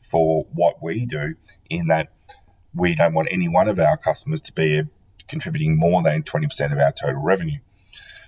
for 0.00 0.46
what 0.52 0.82
we 0.82 1.06
do 1.06 1.34
in 1.70 1.88
that 1.88 2.12
we 2.74 2.94
don't 2.94 3.14
want 3.14 3.28
any 3.30 3.48
one 3.48 3.68
of 3.68 3.78
our 3.78 3.96
customers 3.96 4.40
to 4.42 4.52
be 4.52 4.82
contributing 5.28 5.78
more 5.78 6.02
than 6.02 6.22
20% 6.22 6.72
of 6.72 6.78
our 6.78 6.92
total 6.92 7.22
revenue. 7.22 7.58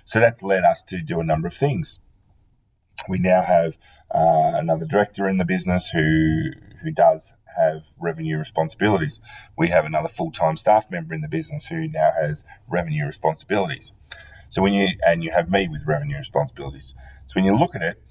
So 0.05 0.19
that's 0.19 0.41
led 0.41 0.63
us 0.63 0.81
to 0.83 1.01
do 1.01 1.19
a 1.19 1.23
number 1.23 1.47
of 1.47 1.53
things. 1.53 1.99
We 3.09 3.19
now 3.19 3.41
have 3.41 3.77
uh, 4.13 4.55
another 4.55 4.85
director 4.85 5.27
in 5.27 5.37
the 5.37 5.45
business 5.45 5.89
who 5.89 6.51
who 6.81 6.91
does 6.91 7.31
have 7.57 7.87
revenue 7.99 8.37
responsibilities. 8.37 9.19
We 9.57 9.69
have 9.69 9.85
another 9.85 10.09
full 10.09 10.31
time 10.31 10.57
staff 10.57 10.89
member 10.89 11.13
in 11.13 11.21
the 11.21 11.27
business 11.27 11.67
who 11.67 11.87
now 11.87 12.11
has 12.19 12.43
revenue 12.67 13.05
responsibilities. 13.05 13.91
So 14.49 14.61
when 14.61 14.73
you 14.73 14.89
and 15.05 15.23
you 15.23 15.31
have 15.31 15.49
me 15.49 15.67
with 15.67 15.85
revenue 15.85 16.17
responsibilities. 16.17 16.93
So 17.25 17.33
when 17.35 17.45
you 17.45 17.55
look 17.55 17.75
at 17.75 17.81
it, 17.81 18.01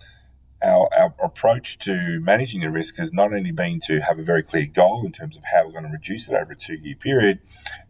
our, 0.62 0.88
our 0.96 1.14
approach 1.22 1.78
to 1.80 2.20
managing 2.20 2.62
the 2.62 2.70
risk 2.70 2.96
has 2.96 3.12
not 3.12 3.32
only 3.32 3.52
been 3.52 3.80
to 3.87 4.00
have 4.00 4.18
a 4.18 4.22
very 4.22 4.42
clear 4.42 4.66
goal 4.66 5.04
in 5.04 5.12
terms 5.12 5.37
of 5.37 5.44
how 5.52 5.64
we're 5.64 5.72
going 5.72 5.85
to 5.85 5.90
reduce 5.90 6.28
it 6.28 6.35
over 6.35 6.52
a 6.52 6.56
two 6.56 6.74
year 6.74 6.96
period, 6.96 7.40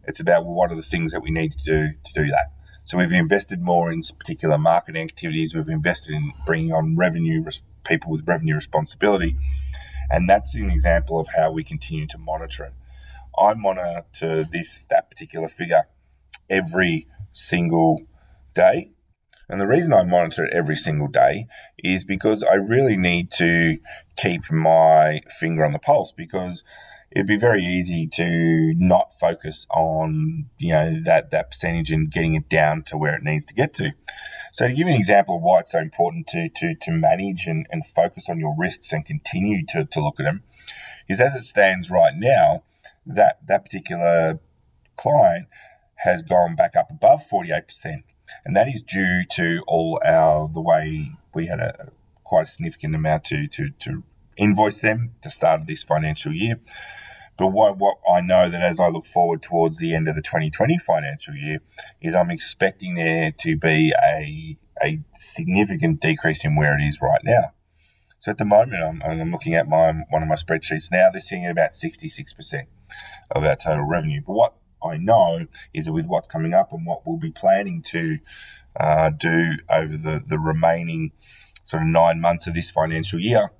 it's 0.05 0.19
about 0.19 0.45
well, 0.45 0.53
what 0.53 0.71
are 0.71 0.75
the 0.75 0.81
things 0.81 1.11
that 1.11 1.21
we 1.21 1.31
need 1.31 1.53
to 1.53 1.65
do 1.65 1.93
to 2.03 2.13
do 2.13 2.27
that. 2.27 2.51
So 2.83 2.97
we've 2.97 3.11
invested 3.11 3.61
more 3.61 3.91
in 3.91 4.01
particular 4.17 4.57
marketing 4.57 5.03
activities. 5.03 5.53
We've 5.53 5.67
invested 5.67 6.13
in 6.13 6.31
bringing 6.45 6.71
on 6.71 6.95
revenue 6.95 7.43
people 7.83 8.11
with 8.11 8.25
revenue 8.25 8.55
responsibility, 8.55 9.35
and 10.09 10.29
that's 10.29 10.55
an 10.55 10.69
example 10.69 11.19
of 11.19 11.27
how 11.35 11.51
we 11.51 11.63
continue 11.63 12.07
to 12.07 12.17
monitor 12.17 12.65
it. 12.65 12.73
I 13.37 13.53
monitor 13.53 14.45
this 14.49 14.85
that 14.89 15.09
particular 15.09 15.47
figure 15.47 15.83
every 16.49 17.07
single 17.31 18.07
day 18.53 18.91
and 19.49 19.61
the 19.61 19.67
reason 19.67 19.93
I 19.93 20.03
monitor 20.03 20.43
it 20.43 20.53
every 20.53 20.75
single 20.75 21.07
day 21.07 21.47
is 21.77 22.03
because 22.03 22.43
I 22.43 22.55
really 22.55 22.97
need 22.97 23.31
to 23.33 23.77
keep 24.17 24.51
my 24.51 25.21
finger 25.39 25.65
on 25.65 25.71
the 25.71 25.79
pulse 25.79 26.11
because 26.11 26.63
it'd 27.11 27.27
be 27.27 27.37
very 27.37 27.63
easy 27.63 28.07
to 28.07 28.73
not 28.75 29.17
focus 29.17 29.65
on, 29.69 30.49
you 30.57 30.73
know, 30.73 30.99
that, 31.03 31.31
that 31.31 31.51
percentage 31.51 31.91
and 31.91 32.11
getting 32.11 32.35
it 32.35 32.49
down 32.49 32.83
to 32.83 32.97
where 32.97 33.15
it 33.15 33.23
needs 33.23 33.45
to 33.45 33.53
get 33.53 33.73
to. 33.75 33.91
So 34.51 34.67
to 34.67 34.73
give 34.73 34.87
you 34.87 34.93
an 34.93 34.99
example 34.99 35.37
of 35.37 35.41
why 35.41 35.59
it's 35.59 35.71
so 35.71 35.79
important 35.79 36.27
to, 36.27 36.49
to, 36.49 36.75
to 36.75 36.91
manage 36.91 37.47
and, 37.47 37.65
and 37.71 37.85
focus 37.85 38.29
on 38.29 38.39
your 38.39 38.55
risks 38.57 38.91
and 38.91 39.05
continue 39.05 39.65
to, 39.67 39.85
to 39.85 40.03
look 40.03 40.19
at 40.19 40.23
them 40.23 40.43
is 41.07 41.21
as 41.21 41.35
it 41.35 41.43
stands 41.43 41.89
right 41.89 42.15
now, 42.15 42.63
that, 43.05 43.39
that 43.47 43.63
particular 43.63 44.39
client 44.97 45.47
has 45.95 46.21
gone 46.21 46.55
back 46.55 46.75
up 46.75 46.91
above 46.91 47.23
48% 47.31 48.03
and 48.45 48.55
that 48.55 48.67
is 48.67 48.81
due 48.81 49.23
to 49.31 49.63
all 49.67 49.99
our 50.05 50.49
the 50.53 50.61
way 50.61 51.11
we 51.33 51.47
had 51.47 51.59
a 51.59 51.91
quite 52.23 52.43
a 52.43 52.49
significant 52.49 52.93
amount 52.93 53.23
to 53.25 53.47
to, 53.47 53.69
to 53.79 54.03
invoice 54.37 54.79
them 54.79 55.15
the 55.23 55.29
start 55.29 55.61
of 55.61 55.67
this 55.67 55.83
financial 55.83 56.33
year. 56.33 56.59
But 57.37 57.47
what, 57.47 57.77
what 57.77 57.97
I 58.11 58.21
know 58.21 58.49
that 58.49 58.61
as 58.61 58.79
I 58.79 58.87
look 58.87 59.05
forward 59.05 59.43
towards 59.43 59.77
the 59.77 59.93
end 59.93 60.07
of 60.07 60.15
the 60.15 60.21
2020 60.21 60.77
financial 60.79 61.35
year 61.35 61.59
is 62.01 62.15
I'm 62.15 62.31
expecting 62.31 62.95
there 62.95 63.31
to 63.31 63.55
be 63.55 63.93
a, 64.03 64.57
a 64.83 65.01
significant 65.13 66.01
decrease 66.01 66.43
in 66.43 66.55
where 66.55 66.77
it 66.77 66.83
is 66.83 66.99
right 67.01 67.21
now. 67.23 67.53
So 68.19 68.31
at 68.31 68.39
the 68.39 68.45
moment, 68.45 68.83
I'm, 68.83 69.01
I'm 69.03 69.31
looking 69.31 69.53
at 69.53 69.67
my 69.67 69.91
one 70.09 70.23
of 70.23 70.27
my 70.27 70.35
spreadsheets 70.35 70.91
now. 70.91 71.09
They're 71.11 71.21
sitting 71.21 71.45
at 71.45 71.51
about 71.51 71.69
66% 71.69 72.63
of 73.31 73.43
our 73.43 73.55
total 73.55 73.85
revenue. 73.85 74.21
But 74.25 74.33
what 74.33 74.53
I 74.83 74.97
know 74.97 75.45
is 75.73 75.85
that 75.85 75.93
with 75.93 76.07
what's 76.07 76.27
coming 76.27 76.53
up 76.53 76.73
and 76.73 76.85
what 76.85 77.05
we'll 77.05 77.17
be 77.17 77.31
planning 77.31 77.83
to 77.83 78.17
uh, 78.79 79.11
do 79.11 79.57
over 79.69 79.95
the, 79.97 80.23
the 80.25 80.39
remaining 80.39 81.11
sort 81.63 81.83
of 81.83 81.89
nine 81.89 82.19
months 82.19 82.47
of 82.47 82.55
this 82.55 82.71
financial 82.71 83.19
year, 83.19 83.51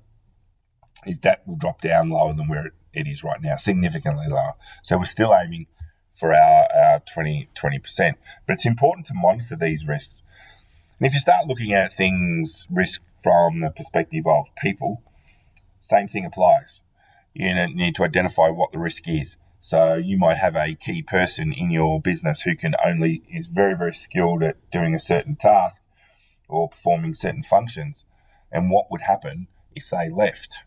is 1.06 1.18
that 1.20 1.46
will 1.46 1.56
drop 1.56 1.80
down 1.80 2.10
lower 2.10 2.34
than 2.34 2.48
where 2.48 2.72
it 2.92 3.06
is 3.06 3.22
right 3.24 3.40
now, 3.40 3.56
significantly 3.56 4.26
lower. 4.28 4.54
So 4.82 4.98
we're 4.98 5.04
still 5.04 5.34
aiming 5.34 5.66
for 6.14 6.34
our, 6.34 6.66
our 6.74 7.00
20, 7.00 7.48
20%. 7.54 8.14
But 8.46 8.54
it's 8.54 8.66
important 8.66 9.06
to 9.06 9.14
monitor 9.14 9.56
these 9.56 9.86
risks. 9.86 10.22
And 10.98 11.06
if 11.06 11.12
you 11.12 11.20
start 11.20 11.46
looking 11.46 11.72
at 11.72 11.92
things, 11.92 12.66
risk 12.70 13.02
from 13.22 13.60
the 13.60 13.70
perspective 13.70 14.26
of 14.26 14.54
people, 14.56 15.02
same 15.80 16.08
thing 16.08 16.24
applies. 16.24 16.82
You 17.34 17.54
need 17.68 17.94
to 17.96 18.04
identify 18.04 18.48
what 18.48 18.72
the 18.72 18.78
risk 18.78 19.06
is. 19.06 19.36
So 19.60 19.94
you 19.94 20.16
might 20.16 20.38
have 20.38 20.56
a 20.56 20.74
key 20.74 21.02
person 21.02 21.52
in 21.52 21.70
your 21.70 22.00
business 22.00 22.42
who 22.42 22.56
can 22.56 22.74
only 22.84 23.22
is 23.28 23.48
very 23.48 23.76
very 23.76 23.94
skilled 23.94 24.42
at 24.42 24.56
doing 24.70 24.94
a 24.94 25.00
certain 25.00 25.36
task 25.36 25.82
or 26.48 26.68
performing 26.68 27.14
certain 27.14 27.42
functions. 27.42 28.04
And 28.50 28.70
what 28.70 28.90
would 28.90 29.02
happen 29.02 29.48
if 29.74 29.90
they 29.90 30.08
left? 30.10 30.64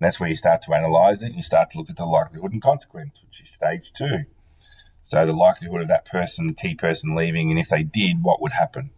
And 0.00 0.06
that's 0.06 0.20
where 0.20 0.28
you 0.28 0.36
start 0.36 0.62
to 0.62 0.74
analyze 0.74 1.22
it 1.22 1.26
and 1.26 1.36
you 1.36 1.42
start 1.42 1.70
to 1.70 1.78
look 1.78 1.90
at 1.90 1.96
the 1.96 2.04
likelihood 2.04 2.52
and 2.52 2.62
consequence, 2.62 3.20
which 3.24 3.40
is 3.40 3.50
stage 3.50 3.92
two. 3.92 4.24
So 5.02 5.24
the 5.24 5.32
likelihood 5.32 5.82
of 5.82 5.88
that 5.88 6.04
person, 6.04 6.54
key 6.54 6.74
person 6.74 7.14
leaving, 7.14 7.50
and 7.50 7.58
if 7.58 7.68
they 7.68 7.82
did, 7.82 8.22
what 8.22 8.42
would 8.42 8.52
happen? 8.52 8.90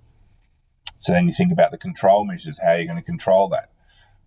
So 0.98 1.12
then 1.12 1.26
you 1.26 1.32
think 1.32 1.52
about 1.52 1.70
the 1.70 1.78
control 1.78 2.24
measures, 2.24 2.58
how 2.58 2.72
are 2.72 2.76
you're 2.76 2.86
going 2.86 2.98
to 2.98 3.02
control 3.02 3.48
that 3.50 3.70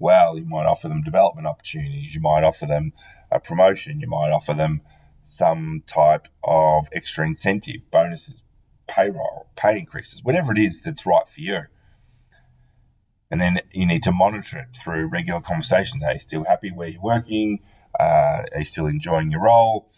well. 0.04 0.38
You 0.38 0.46
might 0.46 0.66
offer 0.66 0.88
them 0.88 1.02
development 1.02 1.48
opportunities. 1.48 2.14
You 2.14 2.22
might 2.22 2.44
offer 2.44 2.66
them 2.66 2.94
a 3.32 3.40
promotion. 3.40 4.02
You 4.02 4.08
might 4.08 4.32
offer 4.32 4.54
them 4.54 4.82
some 5.24 5.84
type 5.88 6.28
of 6.44 6.90
extra 6.92 7.26
incentive, 7.26 7.90
bonuses, 7.90 8.44
payroll, 8.88 9.48
pay 9.56 9.80
increases, 9.80 10.22
whatever 10.22 10.52
it 10.52 10.58
is 10.58 10.82
that's 10.82 11.06
right 11.06 11.28
for 11.28 11.40
you. 11.40 11.62
And 13.34 13.42
then 13.42 13.62
you 13.72 13.88
need 13.88 14.04
to 14.04 14.12
monitor 14.12 14.60
it 14.60 14.76
through 14.76 15.08
regular 15.08 15.42
conversations. 15.42 16.04
Are 16.04 16.14
you 16.14 16.20
still 16.20 16.44
happy 16.44 16.72
where 16.72 16.90
you're 16.90 17.02
working? 17.02 17.62
Uh, 18.00 18.44
are 18.54 18.60
you 18.60 18.64
still 18.64 18.86
enjoying 18.86 19.32
your 19.32 19.42
role? 19.42 19.90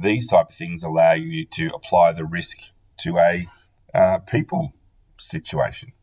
These 0.00 0.28
type 0.28 0.50
of 0.50 0.54
things 0.54 0.84
allow 0.84 1.14
you 1.14 1.46
to 1.46 1.66
apply 1.74 2.12
the 2.12 2.24
risk 2.24 2.58
to 2.98 3.18
a 3.18 3.44
uh, 3.92 4.18
people 4.18 4.72
situation. 5.18 5.94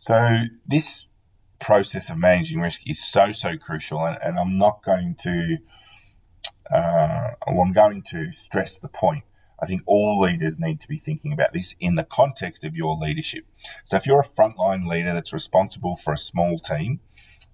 So 0.00 0.46
this 0.66 1.06
process 1.60 2.10
of 2.10 2.18
managing 2.18 2.60
risk 2.60 2.80
is 2.88 3.00
so 3.00 3.30
so 3.30 3.56
crucial, 3.56 4.04
and, 4.04 4.18
and 4.20 4.40
I'm 4.40 4.58
not 4.58 4.82
going 4.84 5.14
to. 5.20 5.58
Uh, 6.74 7.34
well, 7.46 7.60
I'm 7.60 7.72
going 7.72 8.02
to 8.08 8.32
stress 8.32 8.80
the 8.80 8.88
point. 8.88 9.22
I 9.62 9.66
think 9.66 9.82
all 9.86 10.18
leaders 10.18 10.58
need 10.58 10.80
to 10.80 10.88
be 10.88 10.98
thinking 10.98 11.32
about 11.32 11.52
this 11.52 11.76
in 11.78 11.94
the 11.94 12.02
context 12.02 12.64
of 12.64 12.74
your 12.74 12.96
leadership. 12.96 13.46
So, 13.84 13.96
if 13.96 14.06
you're 14.06 14.20
a 14.20 14.24
frontline 14.24 14.88
leader 14.88 15.14
that's 15.14 15.32
responsible 15.32 15.94
for 15.94 16.12
a 16.12 16.18
small 16.18 16.58
team, 16.58 16.98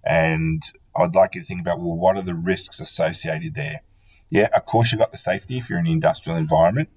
and 0.03 0.63
I'd 0.97 1.15
like 1.15 1.35
you 1.35 1.43
to 1.43 1.47
think 1.47 1.61
about, 1.61 1.81
well, 1.81 1.97
what 1.97 2.17
are 2.17 2.23
the 2.23 2.35
risks 2.35 2.81
associated 2.81 3.55
there? 3.55 3.83
Yeah, 4.31 4.49
of 4.55 4.65
course, 4.65 4.91
you've 4.91 5.01
got 5.01 5.13
the 5.13 5.19
safety 5.19 5.59
if 5.59 5.69
you're 5.69 5.79
in 5.79 5.87
an 5.87 5.93
industrial 5.93 6.39
environment, 6.39 6.89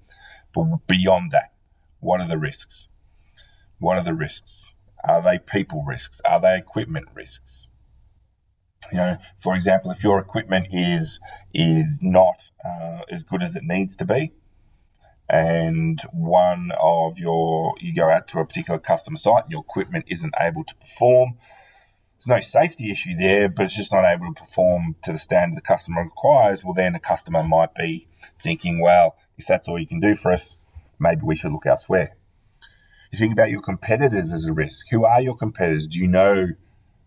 but 0.54 0.86
beyond 0.86 1.30
that, 1.32 1.52
what 2.00 2.20
are 2.20 2.28
the 2.28 2.38
risks? 2.38 2.88
What 3.78 3.98
are 3.98 4.04
the 4.04 4.14
risks? 4.14 4.74
Are 5.04 5.22
they 5.22 5.38
people 5.38 5.84
risks? 5.84 6.22
Are 6.24 6.40
they 6.40 6.56
equipment 6.56 7.08
risks? 7.14 7.68
You 8.90 8.98
know, 8.98 9.16
for 9.40 9.54
example, 9.54 9.90
if 9.90 10.02
your 10.02 10.18
equipment 10.18 10.68
is 10.70 11.20
is 11.52 12.00
not 12.02 12.50
uh, 12.64 13.00
as 13.10 13.22
good 13.22 13.42
as 13.42 13.54
it 13.56 13.62
needs 13.62 13.94
to 13.96 14.04
be, 14.04 14.32
and 15.28 16.00
one 16.12 16.72
of 16.80 17.18
your 17.18 17.74
you 17.80 17.94
go 17.94 18.10
out 18.10 18.28
to 18.28 18.38
a 18.38 18.46
particular 18.46 18.78
customer 18.78 19.16
site 19.16 19.44
and 19.44 19.52
your 19.52 19.62
equipment 19.62 20.04
isn't 20.08 20.34
able 20.38 20.64
to 20.64 20.74
perform, 20.76 21.38
there's 22.18 22.36
no 22.36 22.40
safety 22.40 22.90
issue 22.90 23.16
there, 23.16 23.48
but 23.48 23.64
it's 23.64 23.76
just 23.76 23.92
not 23.92 24.04
able 24.04 24.32
to 24.32 24.42
perform 24.42 24.94
to 25.02 25.12
the 25.12 25.18
standard 25.18 25.56
the 25.56 25.62
customer 25.62 26.04
requires. 26.04 26.64
Well, 26.64 26.74
then 26.74 26.92
the 26.92 27.00
customer 27.00 27.42
might 27.42 27.74
be 27.74 28.06
thinking, 28.40 28.80
well, 28.80 29.16
if 29.36 29.46
that's 29.46 29.66
all 29.66 29.78
you 29.78 29.88
can 29.88 29.98
do 29.98 30.14
for 30.14 30.30
us, 30.30 30.56
maybe 31.00 31.22
we 31.24 31.34
should 31.34 31.50
look 31.50 31.66
elsewhere. 31.66 32.16
You 33.10 33.18
think 33.18 33.32
about 33.32 33.50
your 33.50 33.60
competitors 33.60 34.32
as 34.32 34.46
a 34.46 34.52
risk. 34.52 34.86
Who 34.90 35.04
are 35.04 35.20
your 35.20 35.36
competitors? 35.36 35.86
Do 35.86 35.98
you 35.98 36.06
know 36.06 36.48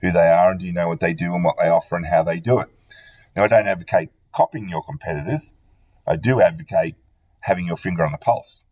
who 0.02 0.12
they 0.12 0.28
are 0.28 0.52
and 0.52 0.60
do 0.60 0.68
you 0.68 0.74
know 0.74 0.88
what 0.88 1.00
they 1.00 1.14
do 1.14 1.34
and 1.34 1.44
what 1.44 1.56
they 1.58 1.70
offer 1.70 1.96
and 1.96 2.08
how 2.08 2.22
they 2.22 2.40
do 2.40 2.60
it? 2.60 2.68
Now, 3.36 3.46
I 3.46 3.48
don't 3.48 3.68
advocate 3.68 4.10
copying 4.34 4.70
your 4.70 4.84
competitors. 4.84 5.54
I 6.06 6.18
do 6.18 6.42
advocate 6.42 6.96
having 7.46 7.66
your 7.66 7.78
finger 7.78 8.04
on 8.04 8.12
the 8.12 8.18
pulse. 8.18 8.64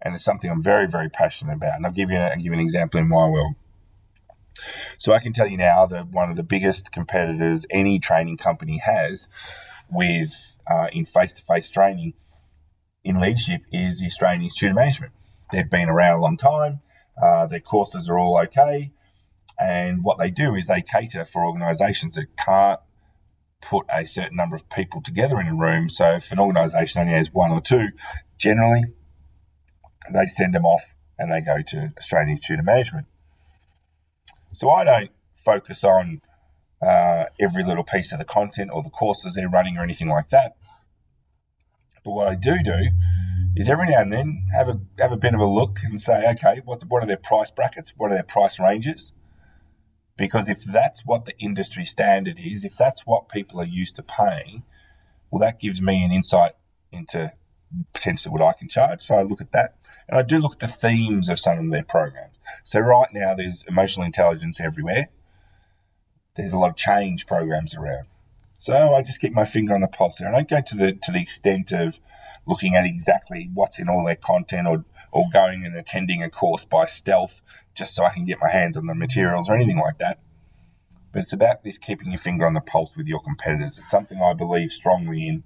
And 0.00 0.14
it's 0.14 0.24
something 0.24 0.50
I'm 0.50 0.62
very, 0.62 0.86
very 0.86 1.10
passionate 1.10 1.54
about. 1.54 1.76
And 1.76 1.86
I'll 1.86 1.92
give 1.92 2.10
you, 2.10 2.16
I'll 2.16 2.36
give 2.36 2.46
you 2.46 2.52
an 2.54 2.58
example 2.58 2.98
in 2.98 3.08
my 3.08 3.28
world. 3.28 3.54
So 4.98 5.12
I 5.12 5.18
can 5.18 5.32
tell 5.32 5.46
you 5.46 5.58
now 5.58 5.84
that 5.86 6.08
one 6.08 6.30
of 6.30 6.36
the 6.36 6.42
biggest 6.42 6.90
competitors 6.90 7.66
any 7.70 7.98
training 7.98 8.38
company 8.38 8.78
has 8.78 9.28
with 9.90 10.56
uh, 10.70 10.88
in 10.92 11.04
face-to-face 11.04 11.68
training 11.68 12.14
in 13.02 13.20
leadership 13.20 13.60
is 13.70 14.00
the 14.00 14.06
Australian 14.06 14.42
Institute 14.42 14.70
of 14.70 14.76
Management. 14.76 15.12
They've 15.52 15.68
been 15.68 15.90
around 15.90 16.14
a 16.18 16.22
long 16.22 16.38
time. 16.38 16.80
Uh, 17.22 17.46
their 17.46 17.60
courses 17.60 18.08
are 18.08 18.18
all 18.18 18.38
okay. 18.44 18.92
And 19.60 20.02
what 20.02 20.18
they 20.18 20.30
do 20.30 20.54
is 20.54 20.66
they 20.66 20.82
cater 20.82 21.26
for 21.26 21.44
organisations 21.44 22.14
that 22.16 22.36
can't 22.36 22.80
put 23.68 23.86
a 23.92 24.06
certain 24.06 24.36
number 24.36 24.56
of 24.56 24.68
people 24.68 25.00
together 25.00 25.40
in 25.40 25.48
a 25.48 25.54
room. 25.54 25.88
So 25.88 26.12
if 26.12 26.32
an 26.32 26.38
organisation 26.38 27.00
only 27.00 27.14
has 27.14 27.32
one 27.32 27.50
or 27.50 27.60
two, 27.60 27.88
generally 28.38 28.84
they 30.12 30.26
send 30.26 30.54
them 30.54 30.64
off 30.64 30.94
and 31.18 31.32
they 31.32 31.40
go 31.40 31.62
to 31.66 31.92
Australian 31.96 32.30
Institute 32.30 32.58
of 32.58 32.64
Management. 32.64 33.06
So 34.52 34.70
I 34.70 34.84
don't 34.84 35.10
focus 35.34 35.84
on 35.84 36.20
uh, 36.82 37.24
every 37.40 37.64
little 37.64 37.84
piece 37.84 38.12
of 38.12 38.18
the 38.18 38.24
content 38.24 38.70
or 38.72 38.82
the 38.82 38.90
courses 38.90 39.34
they're 39.34 39.48
running 39.48 39.76
or 39.78 39.82
anything 39.82 40.08
like 40.08 40.28
that. 40.30 40.56
But 42.04 42.12
what 42.12 42.28
I 42.28 42.34
do 42.34 42.62
do 42.62 42.90
is 43.56 43.68
every 43.70 43.86
now 43.88 44.00
and 44.00 44.12
then 44.12 44.46
have 44.54 44.68
a 44.68 44.78
have 44.98 45.12
a 45.12 45.16
bit 45.16 45.34
of 45.34 45.40
a 45.40 45.46
look 45.46 45.78
and 45.82 45.98
say, 45.98 46.28
okay, 46.32 46.60
what 46.64 46.82
what 46.84 47.02
are 47.02 47.06
their 47.06 47.16
price 47.16 47.50
brackets? 47.50 47.94
What 47.96 48.10
are 48.10 48.14
their 48.14 48.22
price 48.22 48.60
ranges? 48.60 49.12
Because 50.16 50.48
if 50.48 50.62
that's 50.62 51.04
what 51.04 51.24
the 51.24 51.36
industry 51.38 51.84
standard 51.84 52.38
is, 52.38 52.64
if 52.64 52.76
that's 52.76 53.04
what 53.04 53.28
people 53.28 53.60
are 53.60 53.66
used 53.66 53.96
to 53.96 54.02
paying, 54.02 54.62
well, 55.30 55.40
that 55.40 55.58
gives 55.58 55.82
me 55.82 56.04
an 56.04 56.12
insight 56.12 56.52
into 56.92 57.32
potentially 57.92 58.32
what 58.32 58.42
I 58.42 58.52
can 58.52 58.68
charge. 58.68 59.02
So 59.02 59.16
I 59.16 59.22
look 59.22 59.40
at 59.40 59.50
that, 59.52 59.74
and 60.08 60.16
I 60.16 60.22
do 60.22 60.38
look 60.38 60.52
at 60.54 60.60
the 60.60 60.68
themes 60.68 61.28
of 61.28 61.40
some 61.40 61.58
of 61.58 61.70
their 61.70 61.82
programs. 61.82 62.38
So 62.62 62.78
right 62.78 63.12
now, 63.12 63.34
there's 63.34 63.64
emotional 63.64 64.06
intelligence 64.06 64.60
everywhere. 64.60 65.08
There's 66.36 66.52
a 66.52 66.58
lot 66.58 66.70
of 66.70 66.76
change 66.76 67.26
programs 67.26 67.74
around. 67.74 68.06
So 68.58 68.94
I 68.94 69.02
just 69.02 69.20
keep 69.20 69.32
my 69.32 69.44
finger 69.44 69.74
on 69.74 69.80
the 69.80 69.88
pulse 69.88 70.18
there, 70.18 70.28
and 70.28 70.36
I 70.36 70.42
go 70.42 70.60
to 70.60 70.76
the 70.76 70.92
to 70.92 71.10
the 71.10 71.20
extent 71.20 71.72
of 71.72 71.98
looking 72.46 72.76
at 72.76 72.86
exactly 72.86 73.50
what's 73.52 73.78
in 73.78 73.88
all 73.88 74.04
their 74.04 74.14
content 74.14 74.68
or, 74.68 74.84
or 75.14 75.30
going 75.32 75.64
and 75.64 75.76
attending 75.76 76.22
a 76.22 76.28
course 76.28 76.64
by 76.64 76.84
stealth 76.84 77.40
just 77.74 77.94
so 77.94 78.04
I 78.04 78.12
can 78.12 78.26
get 78.26 78.40
my 78.40 78.50
hands 78.50 78.76
on 78.76 78.86
the 78.86 78.94
materials 78.94 79.48
or 79.48 79.54
anything 79.54 79.78
like 79.78 79.98
that. 79.98 80.18
But 81.12 81.20
it's 81.22 81.32
about 81.32 81.62
this 81.62 81.78
keeping 81.78 82.08
your 82.10 82.18
finger 82.18 82.46
on 82.46 82.54
the 82.54 82.60
pulse 82.60 82.96
with 82.96 83.06
your 83.06 83.20
competitors. 83.20 83.78
It's 83.78 83.88
something 83.88 84.20
I 84.20 84.34
believe 84.34 84.72
strongly 84.72 85.28
in, 85.28 85.44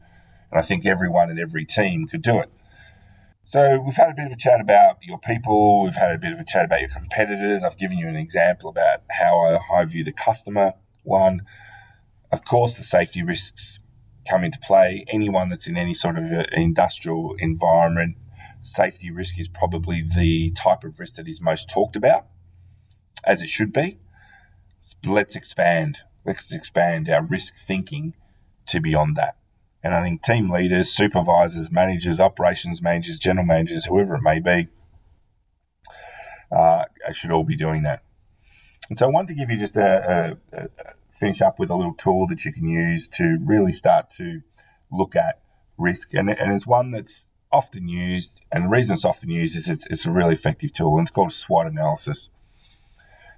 and 0.50 0.58
I 0.58 0.62
think 0.62 0.86
everyone 0.86 1.28
and 1.28 1.38
every 1.38 1.66
team 1.66 2.08
could 2.08 2.22
do 2.22 2.38
it. 2.38 2.50
So 3.44 3.78
we've 3.78 3.96
had 3.96 4.10
a 4.10 4.14
bit 4.14 4.26
of 4.26 4.32
a 4.32 4.36
chat 4.36 4.60
about 4.60 4.98
your 5.02 5.18
people. 5.18 5.84
We've 5.84 5.94
had 5.94 6.14
a 6.14 6.18
bit 6.18 6.32
of 6.32 6.40
a 6.40 6.44
chat 6.44 6.64
about 6.64 6.80
your 6.80 6.88
competitors. 6.88 7.62
I've 7.62 7.76
given 7.76 7.98
you 7.98 8.08
an 8.08 8.16
example 8.16 8.70
about 8.70 9.02
how 9.10 9.60
I, 9.70 9.84
view 9.84 10.02
the 10.02 10.12
customer. 10.12 10.72
One, 11.02 11.42
of 12.32 12.44
course, 12.46 12.76
the 12.76 12.82
safety 12.82 13.22
risks 13.22 13.80
come 14.28 14.44
into 14.44 14.58
play. 14.58 15.04
Anyone 15.08 15.50
that's 15.50 15.66
in 15.66 15.76
any 15.76 15.94
sort 15.94 16.16
of 16.16 16.24
industrial 16.52 17.36
environment, 17.38 18.16
safety 18.60 19.10
risk 19.10 19.38
is 19.38 19.48
probably 19.48 20.02
the 20.02 20.50
type 20.50 20.84
of 20.84 20.98
risk 20.98 21.16
that 21.16 21.28
is 21.28 21.40
most 21.40 21.68
talked 21.68 21.96
about, 21.96 22.26
as 23.24 23.42
it 23.42 23.48
should 23.48 23.72
be. 23.72 23.98
Let's 25.04 25.36
expand. 25.36 26.00
Let's 26.24 26.52
expand 26.52 27.08
our 27.08 27.22
risk 27.22 27.54
thinking 27.66 28.14
to 28.66 28.80
beyond 28.80 29.16
that. 29.16 29.36
And 29.82 29.94
I 29.94 30.02
think 30.02 30.22
team 30.22 30.50
leaders, 30.50 30.90
supervisors, 30.90 31.70
managers, 31.70 32.20
operations 32.20 32.82
managers, 32.82 33.18
general 33.18 33.46
managers, 33.46 33.86
whoever 33.86 34.16
it 34.16 34.22
may 34.22 34.40
be, 34.40 34.68
uh, 36.50 36.84
should 37.12 37.30
all 37.30 37.44
be 37.44 37.56
doing 37.56 37.82
that. 37.84 38.02
And 38.88 38.98
so 38.98 39.06
I 39.06 39.10
wanted 39.10 39.28
to 39.28 39.34
give 39.34 39.50
you 39.50 39.58
just 39.58 39.76
a, 39.76 40.36
a, 40.52 40.58
a 40.58 40.68
finish 41.12 41.42
up 41.42 41.58
with 41.58 41.70
a 41.70 41.74
little 41.74 41.94
tool 41.94 42.26
that 42.28 42.44
you 42.44 42.52
can 42.52 42.68
use 42.68 43.08
to 43.08 43.38
really 43.44 43.72
start 43.72 44.10
to 44.10 44.40
look 44.90 45.14
at 45.14 45.40
risk. 45.76 46.14
And, 46.14 46.30
and 46.30 46.52
it's 46.52 46.66
one 46.66 46.90
that's 46.90 47.28
often 47.52 47.88
used, 47.88 48.40
and 48.52 48.64
the 48.64 48.68
reason 48.68 48.94
it's 48.94 49.04
often 49.04 49.30
used 49.30 49.56
is 49.56 49.68
it's, 49.68 49.86
it's 49.86 50.06
a 50.06 50.10
really 50.10 50.34
effective 50.34 50.72
tool, 50.72 50.96
and 50.98 51.04
it's 51.04 51.10
called 51.10 51.32
SWOT 51.32 51.66
analysis. 51.66 52.30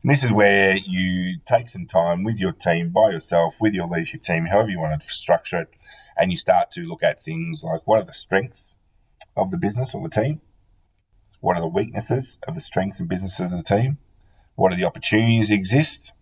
And 0.02 0.10
this 0.10 0.24
is 0.24 0.32
where 0.32 0.76
you 0.76 1.38
take 1.46 1.68
some 1.68 1.86
time 1.86 2.24
with 2.24 2.40
your 2.40 2.52
team, 2.52 2.90
by 2.90 3.10
yourself, 3.10 3.56
with 3.60 3.74
your 3.74 3.86
leadership 3.86 4.22
team, 4.22 4.46
however 4.46 4.70
you 4.70 4.80
want 4.80 5.00
to 5.00 5.08
structure 5.08 5.60
it, 5.60 5.68
and 6.16 6.30
you 6.30 6.36
start 6.36 6.70
to 6.72 6.82
look 6.82 7.02
at 7.02 7.22
things 7.22 7.62
like 7.62 7.82
what 7.86 8.00
are 8.00 8.06
the 8.06 8.14
strengths 8.14 8.74
of 9.36 9.50
the 9.50 9.58
business 9.58 9.94
or 9.94 10.02
the 10.08 10.14
team? 10.14 10.40
What 11.40 11.56
are 11.56 11.62
the 11.62 11.68
weaknesses 11.68 12.38
of 12.46 12.54
the 12.54 12.60
strengths 12.60 13.00
and 13.00 13.08
businesses 13.08 13.40
of 13.40 13.50
the 13.50 13.62
team? 13.62 13.98
What 14.54 14.72
are 14.72 14.76
the 14.76 14.84
opportunities 14.84 15.48
that 15.48 15.54
exist? 15.54 16.12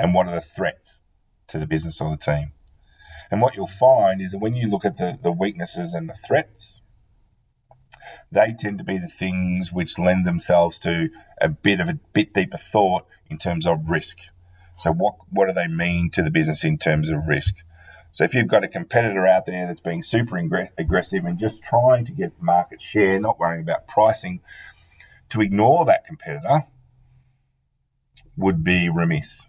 and 0.00 0.14
what 0.14 0.26
are 0.26 0.34
the 0.34 0.40
threats 0.40 1.00
to 1.46 1.58
the 1.58 1.66
business 1.66 2.00
or 2.00 2.10
the 2.10 2.16
team. 2.16 2.52
And 3.30 3.42
what 3.42 3.54
you'll 3.54 3.66
find 3.66 4.20
is 4.22 4.32
that 4.32 4.38
when 4.38 4.56
you 4.56 4.66
look 4.66 4.84
at 4.84 4.96
the, 4.96 5.18
the 5.22 5.30
weaknesses 5.30 5.92
and 5.92 6.08
the 6.08 6.14
threats, 6.14 6.80
they 8.30 8.54
tend 8.58 8.78
to 8.78 8.84
be 8.84 8.98
the 8.98 9.08
things 9.08 9.72
which 9.72 9.98
lend 9.98 10.24
themselves 10.24 10.78
to 10.80 11.10
a 11.40 11.48
bit 11.48 11.80
of 11.80 11.88
a 11.88 11.98
bit 12.12 12.34
deeper 12.34 12.58
thought 12.58 13.06
in 13.28 13.38
terms 13.38 13.66
of 13.66 13.90
risk. 13.90 14.18
So 14.76 14.92
what 14.92 15.16
what 15.30 15.46
do 15.46 15.52
they 15.52 15.68
mean 15.68 16.10
to 16.10 16.22
the 16.22 16.30
business 16.30 16.64
in 16.64 16.78
terms 16.78 17.10
of 17.10 17.26
risk? 17.26 17.56
So 18.12 18.24
if 18.24 18.34
you've 18.34 18.48
got 18.48 18.64
a 18.64 18.68
competitor 18.68 19.26
out 19.26 19.46
there 19.46 19.66
that's 19.66 19.80
being 19.80 20.02
super 20.02 20.36
aggressive 20.36 21.24
and 21.24 21.38
just 21.38 21.62
trying 21.62 22.04
to 22.06 22.12
get 22.12 22.42
market 22.42 22.80
share, 22.80 23.20
not 23.20 23.38
worrying 23.38 23.62
about 23.62 23.86
pricing, 23.86 24.40
to 25.28 25.40
ignore 25.40 25.84
that 25.84 26.04
competitor 26.04 26.64
would 28.36 28.64
be 28.64 28.88
remiss 28.88 29.48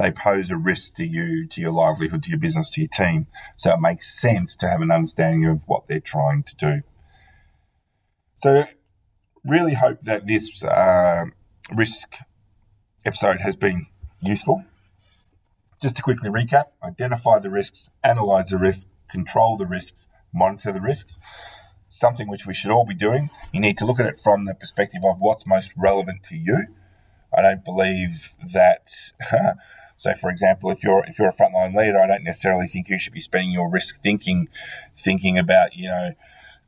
they 0.00 0.10
pose 0.10 0.50
a 0.50 0.56
risk 0.56 0.94
to 0.94 1.04
you, 1.04 1.46
to 1.46 1.60
your 1.60 1.72
livelihood, 1.72 2.22
to 2.22 2.30
your 2.30 2.38
business, 2.38 2.70
to 2.70 2.80
your 2.80 2.88
team. 2.88 3.26
So 3.56 3.74
it 3.74 3.80
makes 3.80 4.18
sense 4.18 4.56
to 4.56 4.68
have 4.68 4.80
an 4.80 4.90
understanding 4.90 5.44
of 5.44 5.64
what 5.66 5.88
they're 5.88 6.00
trying 6.00 6.42
to 6.44 6.56
do. 6.56 6.82
So, 8.40 8.64
really 9.44 9.74
hope 9.74 10.00
that 10.04 10.26
this 10.26 10.64
uh, 10.64 11.26
risk 11.74 12.14
episode 13.04 13.42
has 13.42 13.54
been 13.54 13.86
useful. 14.22 14.64
Just 15.82 15.96
to 15.96 16.02
quickly 16.02 16.30
recap 16.30 16.64
identify 16.82 17.38
the 17.38 17.50
risks, 17.50 17.90
analyze 18.02 18.48
the 18.48 18.56
risks, 18.56 18.86
control 19.10 19.58
the 19.58 19.66
risks, 19.66 20.08
monitor 20.32 20.72
the 20.72 20.80
risks. 20.80 21.18
Something 21.90 22.30
which 22.30 22.46
we 22.46 22.54
should 22.54 22.70
all 22.70 22.86
be 22.86 22.94
doing. 22.94 23.28
You 23.52 23.60
need 23.60 23.76
to 23.76 23.84
look 23.84 24.00
at 24.00 24.06
it 24.06 24.16
from 24.16 24.46
the 24.46 24.54
perspective 24.54 25.02
of 25.04 25.20
what's 25.20 25.46
most 25.46 25.72
relevant 25.76 26.22
to 26.24 26.36
you. 26.36 26.68
I 27.36 27.42
don't 27.42 27.62
believe 27.62 28.30
that 28.54 28.88
So, 30.00 30.14
for 30.14 30.30
example, 30.30 30.70
if 30.70 30.82
you're 30.82 31.04
if 31.06 31.18
you're 31.18 31.28
a 31.28 31.32
frontline 31.34 31.76
leader, 31.76 32.00
I 32.00 32.06
don't 32.06 32.24
necessarily 32.24 32.66
think 32.66 32.88
you 32.88 32.96
should 32.96 33.12
be 33.12 33.20
spending 33.20 33.50
your 33.50 33.70
risk 33.70 34.00
thinking 34.00 34.48
thinking 34.96 35.36
about 35.36 35.76
you 35.76 35.88
know 35.88 36.12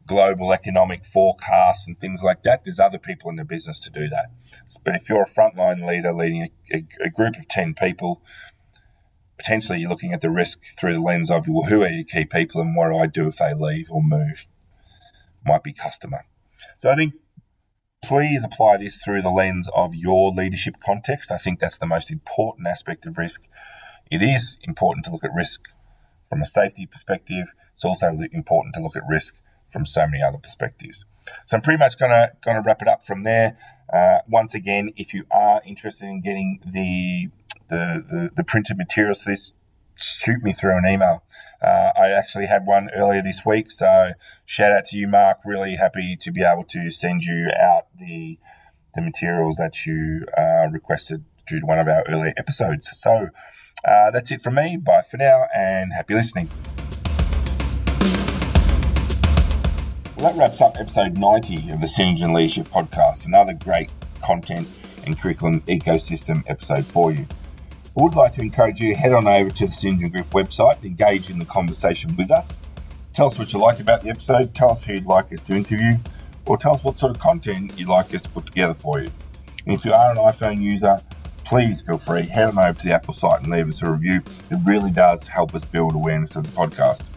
global 0.06 0.52
economic 0.52 1.04
forecasts 1.04 1.86
and 1.86 1.98
things 1.98 2.22
like 2.22 2.42
that. 2.42 2.64
There's 2.64 2.80
other 2.80 2.98
people 2.98 3.30
in 3.30 3.36
the 3.36 3.44
business 3.44 3.78
to 3.80 3.90
do 3.90 4.08
that. 4.08 4.26
But 4.84 4.94
if 4.94 5.08
you're 5.08 5.22
a 5.22 5.28
frontline 5.28 5.86
leader 5.86 6.12
leading 6.12 6.48
a, 6.72 6.84
a, 7.00 7.08
group 7.08 7.36
of 7.36 7.48
10 7.48 7.74
people, 7.74 8.22
potentially 9.38 9.80
you're 9.80 9.90
looking 9.90 10.12
at 10.12 10.20
the 10.20 10.30
risk 10.30 10.60
through 10.78 10.94
the 10.94 11.00
lens 11.00 11.30
of, 11.30 11.46
well, 11.48 11.68
who 11.68 11.82
are 11.82 11.88
your 11.88 12.04
key 12.04 12.24
people 12.24 12.60
and 12.60 12.76
what 12.76 12.90
do 12.90 12.98
I 12.98 13.06
do 13.06 13.28
if 13.28 13.36
they 13.36 13.54
leave 13.54 13.90
or 13.90 14.02
move? 14.02 14.46
Might 15.44 15.62
be 15.62 15.72
customer. 15.72 16.26
So 16.76 16.90
I 16.90 16.96
think 16.96 17.14
please 18.04 18.44
apply 18.44 18.78
this 18.78 18.98
through 18.98 19.22
the 19.22 19.30
lens 19.30 19.68
of 19.74 19.94
your 19.94 20.32
leadership 20.32 20.76
context. 20.84 21.30
I 21.30 21.38
think 21.38 21.60
that's 21.60 21.78
the 21.78 21.86
most 21.86 22.10
important 22.10 22.66
aspect 22.66 23.06
of 23.06 23.18
risk. 23.18 23.42
It 24.10 24.22
is 24.22 24.58
important 24.62 25.04
to 25.06 25.12
look 25.12 25.24
at 25.24 25.30
risk 25.34 25.62
from 26.28 26.42
a 26.42 26.46
safety 26.46 26.86
perspective. 26.86 27.52
It's 27.72 27.84
also 27.84 28.18
important 28.32 28.74
to 28.74 28.82
look 28.82 28.96
at 28.96 29.02
risk 29.08 29.36
from 29.72 29.86
so 29.86 30.06
many 30.06 30.22
other 30.22 30.38
perspectives. 30.38 31.04
So 31.46 31.56
I'm 31.56 31.62
pretty 31.62 31.78
much 31.78 31.98
gonna 31.98 32.32
gonna 32.44 32.62
wrap 32.62 32.82
it 32.82 32.88
up 32.88 33.04
from 33.04 33.22
there. 33.22 33.56
Uh, 33.92 34.18
once 34.28 34.54
again, 34.54 34.92
if 34.96 35.14
you 35.14 35.24
are 35.30 35.60
interested 35.64 36.06
in 36.06 36.20
getting 36.20 36.60
the 36.64 37.28
the, 37.68 38.04
the, 38.06 38.30
the 38.36 38.44
printed 38.44 38.76
materials 38.76 39.22
for 39.22 39.30
this, 39.30 39.52
shoot 39.96 40.42
me 40.42 40.52
through 40.52 40.76
an 40.76 40.84
email. 40.86 41.24
Uh, 41.62 41.90
I 41.96 42.10
actually 42.10 42.46
had 42.46 42.66
one 42.66 42.90
earlier 42.94 43.22
this 43.22 43.46
week, 43.46 43.70
so 43.70 44.12
shout 44.44 44.72
out 44.72 44.84
to 44.86 44.96
you, 44.98 45.08
Mark. 45.08 45.38
Really 45.44 45.76
happy 45.76 46.16
to 46.16 46.30
be 46.30 46.42
able 46.42 46.64
to 46.64 46.90
send 46.90 47.24
you 47.24 47.48
out 47.58 47.86
the 47.98 48.38
the 48.94 49.00
materials 49.00 49.56
that 49.56 49.86
you 49.86 50.26
uh, 50.36 50.68
requested 50.70 51.24
due 51.46 51.60
to 51.60 51.66
one 51.66 51.78
of 51.78 51.88
our 51.88 52.04
earlier 52.08 52.34
episodes. 52.36 52.90
So 52.92 53.28
uh, 53.86 54.10
that's 54.10 54.30
it 54.30 54.42
from 54.42 54.56
me. 54.56 54.76
Bye 54.76 55.02
for 55.10 55.16
now, 55.16 55.46
and 55.54 55.92
happy 55.92 56.14
listening. 56.14 56.48
That 60.22 60.36
wraps 60.36 60.60
up 60.60 60.78
episode 60.78 61.18
90 61.18 61.70
of 61.70 61.80
the 61.80 61.88
Synergen 61.88 62.32
Leadership 62.32 62.68
Podcast. 62.68 63.26
Another 63.26 63.54
great 63.54 63.90
content 64.20 64.68
and 65.04 65.18
curriculum 65.18 65.62
ecosystem 65.62 66.44
episode 66.46 66.84
for 66.84 67.10
you. 67.10 67.26
I 67.98 68.02
would 68.02 68.14
like 68.14 68.30
to 68.34 68.40
encourage 68.40 68.80
you 68.80 68.94
to 68.94 69.00
head 69.00 69.12
on 69.12 69.26
over 69.26 69.50
to 69.50 69.66
the 69.66 69.72
Synergen 69.72 70.12
Group 70.12 70.30
website, 70.30 70.84
engage 70.84 71.28
in 71.28 71.40
the 71.40 71.44
conversation 71.44 72.14
with 72.14 72.30
us. 72.30 72.56
Tell 73.12 73.26
us 73.26 73.36
what 73.36 73.52
you 73.52 73.58
liked 73.58 73.80
about 73.80 74.02
the 74.02 74.10
episode, 74.10 74.54
tell 74.54 74.70
us 74.70 74.84
who 74.84 74.92
you'd 74.92 75.06
like 75.06 75.32
us 75.32 75.40
to 75.40 75.56
interview, 75.56 75.94
or 76.46 76.56
tell 76.56 76.74
us 76.74 76.84
what 76.84 77.00
sort 77.00 77.16
of 77.16 77.20
content 77.20 77.76
you'd 77.76 77.88
like 77.88 78.14
us 78.14 78.22
to 78.22 78.30
put 78.30 78.46
together 78.46 78.74
for 78.74 79.00
you. 79.00 79.08
And 79.66 79.74
if 79.74 79.84
you 79.84 79.92
are 79.92 80.12
an 80.12 80.18
iPhone 80.18 80.60
user, 80.60 81.00
please 81.44 81.82
feel 81.82 81.98
free, 81.98 82.22
head 82.22 82.48
on 82.48 82.58
over 82.64 82.78
to 82.78 82.86
the 82.86 82.94
Apple 82.94 83.12
site 83.12 83.42
and 83.42 83.50
leave 83.50 83.66
us 83.66 83.82
a 83.82 83.90
review. 83.90 84.22
It 84.52 84.58
really 84.64 84.92
does 84.92 85.26
help 85.26 85.52
us 85.52 85.64
build 85.64 85.96
awareness 85.96 86.36
of 86.36 86.44
the 86.44 86.50
podcast. 86.50 87.10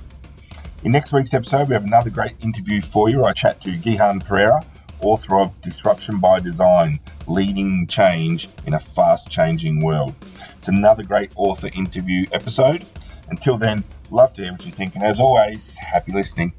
In 0.85 0.91
next 0.91 1.11
week's 1.13 1.33
episode, 1.33 1.67
we 1.67 1.73
have 1.73 1.85
another 1.85 2.11
great 2.11 2.33
interview 2.43 2.79
for 2.79 3.09
you. 3.09 3.25
I 3.25 3.33
chat 3.33 3.59
to 3.61 3.71
Gihan 3.71 4.23
Perera, 4.23 4.63
author 5.01 5.39
of 5.39 5.59
Disruption 5.63 6.19
by 6.19 6.37
Design 6.37 6.99
Leading 7.25 7.87
Change 7.87 8.49
in 8.67 8.75
a 8.75 8.79
Fast 8.79 9.27
Changing 9.27 9.83
World. 9.83 10.13
It's 10.55 10.67
another 10.67 11.01
great 11.01 11.31
author 11.37 11.71
interview 11.73 12.27
episode. 12.31 12.85
Until 13.29 13.57
then, 13.57 13.83
love 14.11 14.35
to 14.35 14.43
hear 14.43 14.51
what 14.51 14.63
you 14.63 14.71
think, 14.71 14.93
and 14.93 15.03
as 15.03 15.19
always, 15.19 15.73
happy 15.73 16.11
listening. 16.11 16.53